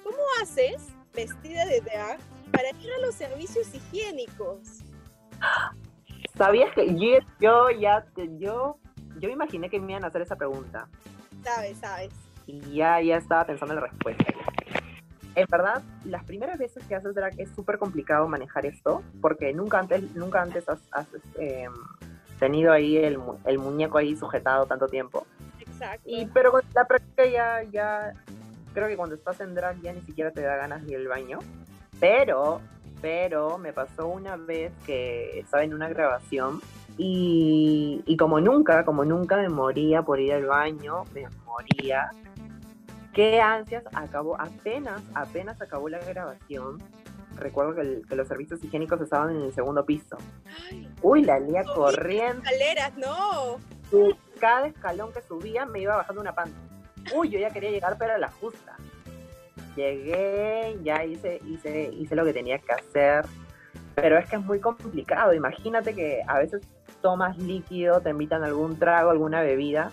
¿Cómo 0.04 0.18
haces, 0.42 0.90
vestida 1.14 1.66
de 1.66 1.82
drag, 1.82 2.20
para 2.52 2.70
ir 2.70 2.92
a 2.98 3.06
los 3.06 3.16
servicios 3.16 3.74
higiénicos? 3.74 4.82
¿Sabías 6.38 6.74
que 6.74 6.88
yo, 6.96 7.20
yo 7.40 7.70
ya 7.72 8.06
yo 8.40 8.78
yo 9.20 9.28
me 9.30 9.34
imaginé 9.34 9.70
que 9.70 9.80
me 9.80 9.92
iban 9.94 10.04
a 10.04 10.08
hacer 10.08 10.22
esa 10.22 10.36
pregunta 10.36 10.88
Sabes, 11.44 11.78
sabes. 11.78 12.12
y 12.48 12.60
ya 12.76 13.02
ya 13.02 13.18
estaba 13.18 13.46
pensando 13.46 13.74
en 13.74 13.82
la 13.82 13.88
respuesta. 13.88 14.26
En 15.36 15.48
verdad, 15.50 15.82
las 16.06 16.24
primeras 16.24 16.60
veces 16.60 16.86
que 16.86 16.96
haces 16.96 17.16
drag 17.16 17.40
es 17.40 17.50
súper 17.56 17.78
complicado 17.78 18.28
manejar 18.28 18.66
esto 18.66 19.02
porque 19.22 19.54
nunca 19.54 19.80
antes 19.80 20.14
nunca 20.16 20.42
antes 20.42 20.68
has, 20.70 20.80
has, 20.92 21.12
este, 21.14 21.68
tenido 22.40 22.72
ahí 22.72 22.98
el, 22.98 23.20
el 23.46 23.58
muñeco 23.58 23.98
ahí 23.98 24.16
sujetado 24.16 24.66
tanto 24.66 24.88
tiempo. 24.88 25.26
Exacto. 25.60 26.04
Y 26.06 26.26
pero 26.28 26.52
con 26.52 26.62
la 26.74 26.86
práctica 26.86 27.26
ya 27.26 27.64
ya 27.64 28.14
creo 28.74 28.88
que 28.88 28.98
cuando 28.98 29.16
estás 29.16 29.40
en 29.40 29.56
drag 29.56 29.82
ya 29.82 29.94
ni 29.94 30.02
siquiera 30.02 30.32
te 30.32 30.42
da 30.42 30.56
ganas 30.56 30.86
de 30.86 30.92
ir 30.92 30.98
al 30.98 31.08
baño. 31.08 31.40
Pero 32.00 32.62
pero 33.02 33.58
me 33.58 33.74
pasó 33.74 34.08
una 34.08 34.38
vez 34.38 34.72
que 34.86 35.40
estaba 35.40 35.64
en 35.64 35.74
una 35.74 35.90
grabación 35.90 36.62
y, 36.98 38.02
y 38.06 38.18
como 38.18 38.40
nunca, 38.40 38.86
como 38.86 39.04
nunca 39.04 39.38
me 39.38 39.50
moría 39.50 40.04
por 40.04 40.20
ir 40.20 40.34
al 40.34 40.46
baño, 40.46 41.04
me 41.14 41.26
moría. 41.46 42.12
Qué 43.14 43.40
ansias, 43.42 43.84
acabó, 43.94 44.40
apenas, 44.42 45.02
apenas 45.14 45.62
acabó 45.62 45.88
la 45.90 46.00
grabación. 46.00 46.82
Recuerdo 47.38 47.76
que, 47.76 47.82
el- 47.82 48.06
que 48.08 48.16
los 48.16 48.28
servicios 48.28 48.64
higiénicos 48.64 49.00
estaban 49.02 49.36
en 49.36 49.42
el 49.44 49.54
segundo 49.54 49.86
piso. 49.86 50.18
Ay, 50.72 50.88
Uy, 51.02 51.24
la 51.24 51.40
lía 51.40 51.64
corriendo. 51.64 52.42
escaleras, 52.44 52.94
no. 52.98 53.58
y 53.92 54.16
Cada 54.40 54.68
escalón 54.68 55.12
que 55.14 55.22
subía 55.22 55.66
me 55.66 55.80
iba 55.82 55.96
bajando 55.96 56.22
una 56.22 56.34
panta. 56.34 56.58
Uy, 57.16 57.30
yo 57.30 57.40
ya 57.40 57.50
quería 57.52 57.70
llegar, 57.72 57.96
pero 58.00 58.14
a 58.14 58.18
la 58.18 58.30
justa. 58.30 58.76
Llegué, 59.76 60.78
ya 60.84 61.04
hice, 61.04 61.40
hice, 61.48 61.90
hice 61.94 62.16
lo 62.16 62.24
que 62.26 62.34
tenía 62.34 62.60
que 62.60 62.74
hacer. 62.74 63.26
Pero 63.96 64.18
es 64.18 64.28
que 64.30 64.36
es 64.38 64.42
muy 64.44 64.60
complicado. 64.60 65.34
Imagínate 65.34 65.94
que 65.94 66.22
a 66.28 66.40
veces 66.40 66.62
tomas 67.02 67.38
líquido, 67.38 68.02
te 68.02 68.10
invitan 68.10 68.44
a 68.44 68.48
algún 68.48 68.78
trago, 68.80 69.10
alguna 69.12 69.42
bebida, 69.42 69.92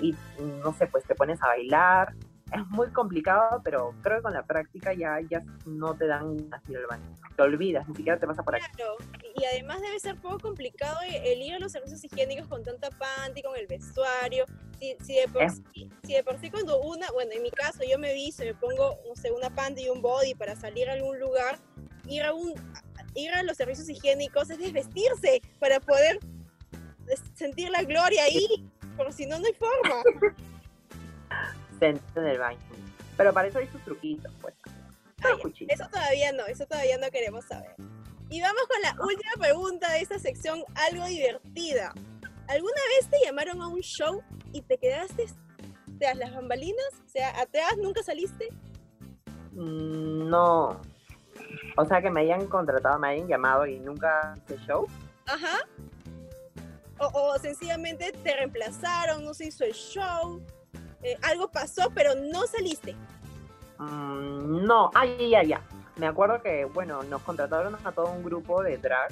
y 0.00 0.14
no 0.62 0.72
sé, 0.74 0.86
pues 0.86 1.04
te 1.04 1.14
pones 1.14 1.42
a 1.42 1.46
bailar. 1.48 2.14
Es 2.52 2.66
muy 2.68 2.90
complicado, 2.90 3.62
pero 3.64 3.94
creo 4.02 4.18
que 4.18 4.22
con 4.22 4.32
la 4.34 4.42
práctica 4.42 4.92
ya, 4.92 5.18
ya 5.30 5.42
no 5.64 5.94
te 5.94 6.06
dan 6.06 6.36
ir 6.68 6.76
al 6.76 6.86
baño. 6.86 7.14
Te 7.34 7.42
olvidas, 7.42 7.88
ni 7.88 7.96
siquiera 7.96 8.18
te 8.18 8.26
pasa 8.26 8.42
por 8.42 8.56
aquí. 8.56 8.64
Claro, 8.76 8.96
y 9.34 9.44
además 9.44 9.80
debe 9.80 9.98
ser 9.98 10.16
poco 10.16 10.38
complicado 10.38 10.98
el 11.02 11.40
ir 11.40 11.54
a 11.54 11.58
los 11.58 11.72
servicios 11.72 12.04
higiénicos 12.04 12.46
con 12.48 12.62
tanta 12.62 12.90
panty, 12.90 13.42
con 13.42 13.56
el 13.56 13.66
vestuario. 13.66 14.44
Si, 14.78 14.96
si, 15.02 15.14
de 15.14 15.28
por 15.28 15.50
sí, 15.50 15.90
si 16.02 16.12
de 16.12 16.22
por 16.22 16.38
sí 16.38 16.50
cuando 16.50 16.80
una, 16.80 17.10
bueno, 17.12 17.32
en 17.32 17.42
mi 17.42 17.50
caso 17.50 17.80
yo 17.88 17.98
me 17.98 18.12
visto, 18.12 18.44
me 18.44 18.54
pongo, 18.54 18.98
no 19.08 19.16
sé, 19.16 19.30
una 19.30 19.48
panty 19.48 19.84
y 19.84 19.88
un 19.88 20.02
body 20.02 20.34
para 20.34 20.54
salir 20.54 20.90
a 20.90 20.92
algún 20.92 21.18
lugar, 21.18 21.58
ir 22.06 22.22
a, 22.22 22.34
un, 22.34 22.52
ir 23.14 23.32
a 23.32 23.42
los 23.42 23.56
servicios 23.56 23.88
higiénicos 23.88 24.50
es 24.50 24.58
desvestirse 24.58 25.40
para 25.58 25.80
poder 25.80 26.20
sentir 27.34 27.70
la 27.70 27.82
gloria 27.82 28.24
ahí, 28.24 28.68
porque 28.96 29.12
si 29.12 29.26
no, 29.26 29.38
no 29.38 29.46
hay 29.46 29.54
forma. 29.54 30.02
En 31.88 32.26
el 32.26 32.38
baño. 32.38 32.58
Pero 33.16 33.32
para 33.32 33.48
eso 33.48 33.58
hay 33.58 33.68
sus 33.68 33.82
truquitos, 33.82 34.32
pues. 34.40 34.54
Ah. 35.22 35.36
Eso 35.68 35.88
todavía 35.88 36.32
no, 36.32 36.46
eso 36.46 36.66
todavía 36.66 36.98
no 36.98 37.10
queremos 37.10 37.44
saber. 37.44 37.74
Y 38.28 38.40
vamos 38.40 38.62
con 38.66 38.80
la 38.82 39.04
última 39.04 39.32
pregunta 39.38 39.92
de 39.92 40.00
esta 40.00 40.18
sección, 40.18 40.64
algo 40.74 41.06
divertida. 41.06 41.92
¿Alguna 42.48 42.80
vez 42.98 43.08
te 43.08 43.18
llamaron 43.24 43.62
a 43.62 43.68
un 43.68 43.80
show 43.80 44.22
y 44.52 44.62
te 44.62 44.78
quedaste 44.78 45.26
tras 45.98 46.16
las 46.16 46.34
bambalinas? 46.34 46.88
O 47.04 47.08
sea, 47.08 47.38
atrás 47.40 47.76
nunca 47.78 48.02
saliste. 48.02 48.48
Mm, 49.52 50.28
No. 50.28 50.80
O 51.76 51.84
sea, 51.84 52.00
que 52.02 52.10
me 52.10 52.22
hayan 52.22 52.46
contratado, 52.46 52.98
me 52.98 53.08
hayan 53.08 53.28
llamado 53.28 53.66
y 53.66 53.78
nunca 53.78 54.34
hice 54.36 54.58
show. 54.66 54.86
Ajá. 55.26 55.58
O, 56.98 57.06
o 57.06 57.38
sencillamente 57.38 58.12
te 58.12 58.36
reemplazaron, 58.36 59.24
no 59.24 59.34
se 59.34 59.46
hizo 59.46 59.64
el 59.64 59.72
show. 59.72 60.42
Eh, 61.02 61.16
algo 61.22 61.50
pasó, 61.50 61.90
pero 61.94 62.14
no 62.14 62.46
saliste. 62.46 62.94
Mm, 63.78 64.64
no, 64.66 64.90
ay, 64.94 65.30
ya, 65.30 65.42
ya. 65.42 65.60
Me 65.96 66.06
acuerdo 66.06 66.40
que, 66.42 66.64
bueno, 66.64 67.02
nos 67.04 67.22
contrataron 67.22 67.76
a 67.84 67.92
todo 67.92 68.10
un 68.12 68.22
grupo 68.24 68.62
de 68.62 68.78
drag 68.78 69.10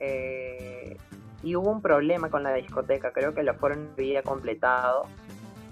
eh, 0.00 0.96
y 1.42 1.54
hubo 1.56 1.70
un 1.70 1.80
problema 1.82 2.30
con 2.30 2.42
la 2.42 2.52
discoteca. 2.54 3.12
Creo 3.12 3.34
que 3.34 3.42
lo 3.42 3.54
fueron 3.54 3.90
había 3.92 4.22
completado 4.22 5.04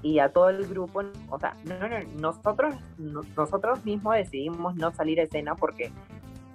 y 0.02 0.18
a 0.18 0.28
todo 0.32 0.50
el 0.50 0.66
grupo, 0.66 1.02
o 1.30 1.38
sea, 1.40 1.56
no, 1.64 1.78
no, 1.88 1.98
nosotros, 2.20 2.74
no- 2.98 3.22
nosotros 3.36 3.84
mismos 3.84 4.14
decidimos 4.16 4.74
no 4.76 4.92
salir 4.94 5.18
a 5.20 5.22
escena 5.24 5.54
porque 5.56 5.90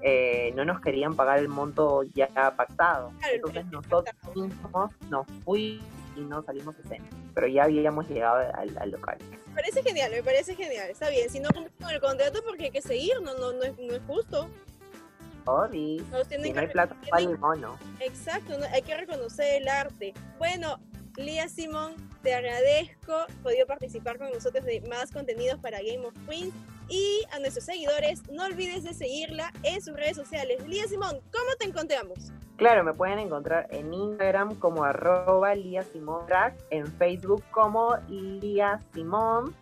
eh, 0.02 0.54
no 0.56 0.64
nos 0.66 0.80
querían 0.80 1.16
pagar 1.16 1.40
el 1.40 1.50
monto 1.50 2.04
ya 2.14 2.30
pactado. 2.56 3.12
Entonces 3.34 3.66
nosotros 3.72 4.16
mismos 4.36 4.92
nos 5.10 5.26
fuimos 5.44 5.84
y 6.16 6.22
no 6.22 6.44
salimos 6.44 6.76
a 6.78 6.82
escena, 6.82 7.06
pero 7.34 7.48
ya 7.48 7.64
habíamos 7.64 8.08
llegado 8.10 8.38
al, 8.54 8.78
al 8.78 8.92
local. 8.92 9.18
Me 9.48 9.54
parece 9.56 9.84
genial, 9.84 10.12
me 10.12 10.24
parece 10.24 10.56
genial. 10.56 10.90
Está 10.90 11.10
bien, 11.10 11.30
si 11.30 11.40
no 11.40 11.50
cumples 11.50 11.74
con 11.80 11.90
el 11.90 12.00
contrato, 12.00 12.42
porque 12.46 12.66
hay 12.66 12.72
que 12.72 12.82
seguir, 12.82 13.14
no, 13.22 13.34
no, 13.36 13.54
no, 13.54 13.64
es, 13.64 13.78
no 13.78 13.94
es 13.94 14.02
justo. 14.08 14.50
Sorry, 15.46 15.98
Nos 16.12 16.28
tienen 16.28 16.48
si 16.48 16.54
que 16.54 16.56
no 16.56 16.62
hay 16.62 16.68
plata, 16.68 16.96
vale 17.12 17.32
el 17.32 17.40
mono. 17.40 17.78
Exacto, 18.00 18.58
¿no? 18.58 18.66
hay 18.66 18.82
que 18.82 18.96
reconocer 18.96 19.62
el 19.62 19.68
arte. 19.68 20.14
Bueno, 20.38 20.80
Lía 21.16 21.50
Simón, 21.50 21.96
te 22.22 22.34
agradezco 22.34 23.26
podido 23.42 23.66
participar 23.66 24.18
con 24.18 24.32
nosotros 24.32 24.64
de 24.66 24.82
más 24.82 25.12
contenidos 25.12 25.60
para 25.60 25.80
Game 25.80 26.06
of 26.06 26.14
Queens 26.28 26.54
y 26.88 27.24
a 27.32 27.40
nuestros 27.40 27.66
seguidores, 27.66 28.22
no 28.32 28.46
olvides 28.46 28.84
de 28.84 28.94
seguirla 28.94 29.52
en 29.64 29.82
sus 29.82 29.96
redes 29.96 30.18
sociales. 30.18 30.66
Lía 30.68 30.88
Simón, 30.88 31.20
¿cómo 31.32 31.56
te 31.58 31.66
encontramos? 31.68 32.32
Claro, 32.60 32.84
me 32.84 32.94
pueden 32.94 33.20
encontrar 33.20 33.68
en 33.72 33.94
Instagram 33.94 34.54
como 34.56 34.84
arroba 34.84 35.56
Lía 35.56 35.82
Simón 35.84 36.26
Drag, 36.28 36.58
en 36.72 36.88
Facebook 36.88 37.42
como 37.52 37.96
Lía 38.10 38.82
Simón. 38.94 39.56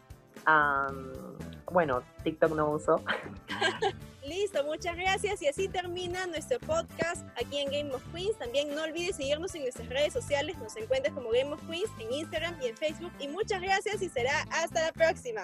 bueno, 1.72 2.02
TikTok 2.24 2.56
no 2.56 2.72
uso. 2.72 3.04
Listo, 4.26 4.64
muchas 4.64 4.98
gracias 4.98 5.42
y 5.44 5.48
así 5.48 5.70
termina 5.70 6.26
nuestro 6.26 6.60
podcast 6.60 7.24
aquí 7.40 7.60
en 7.60 7.70
Game 7.70 7.94
of 7.94 8.04
Queens. 8.12 8.36
También 8.40 8.74
no 8.74 8.82
olvides 8.82 9.16
seguirnos 9.16 9.54
en 9.54 9.62
nuestras 9.62 9.88
redes 9.90 10.12
sociales, 10.12 10.58
nos 10.58 10.76
encuentras 10.76 11.14
como 11.14 11.30
Game 11.30 11.54
of 11.54 11.62
Queens 11.68 11.92
en 12.00 12.12
Instagram 12.12 12.56
y 12.64 12.68
en 12.70 12.78
Facebook. 12.78 13.12
Y 13.20 13.28
muchas 13.28 13.62
gracias 13.62 14.02
y 14.02 14.10
será 14.10 14.42
hasta 14.52 14.88
la 14.88 14.92
próxima. 14.92 15.42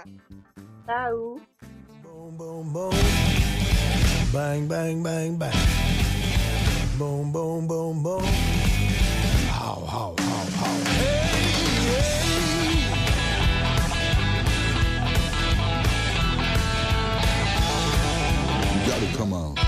Chao. 0.87 1.35
Boom, 2.01 2.35
boom, 2.35 2.73
boom. 2.73 2.95
Bang, 4.33 4.67
bang, 4.67 5.03
bang, 5.03 5.37
bang. 5.37 6.02
boom, 7.03 7.31
boom, 7.31 7.67
boom, 7.67 8.03
boom. 8.03 8.23
How, 9.49 9.83
how, 9.93 10.15
how, 10.17 10.45
how. 10.59 10.73
Hey, 10.85 11.43
hey. 11.89 12.23
You 18.73 18.87
gotta 18.89 19.17
come 19.17 19.33
on. 19.33 19.62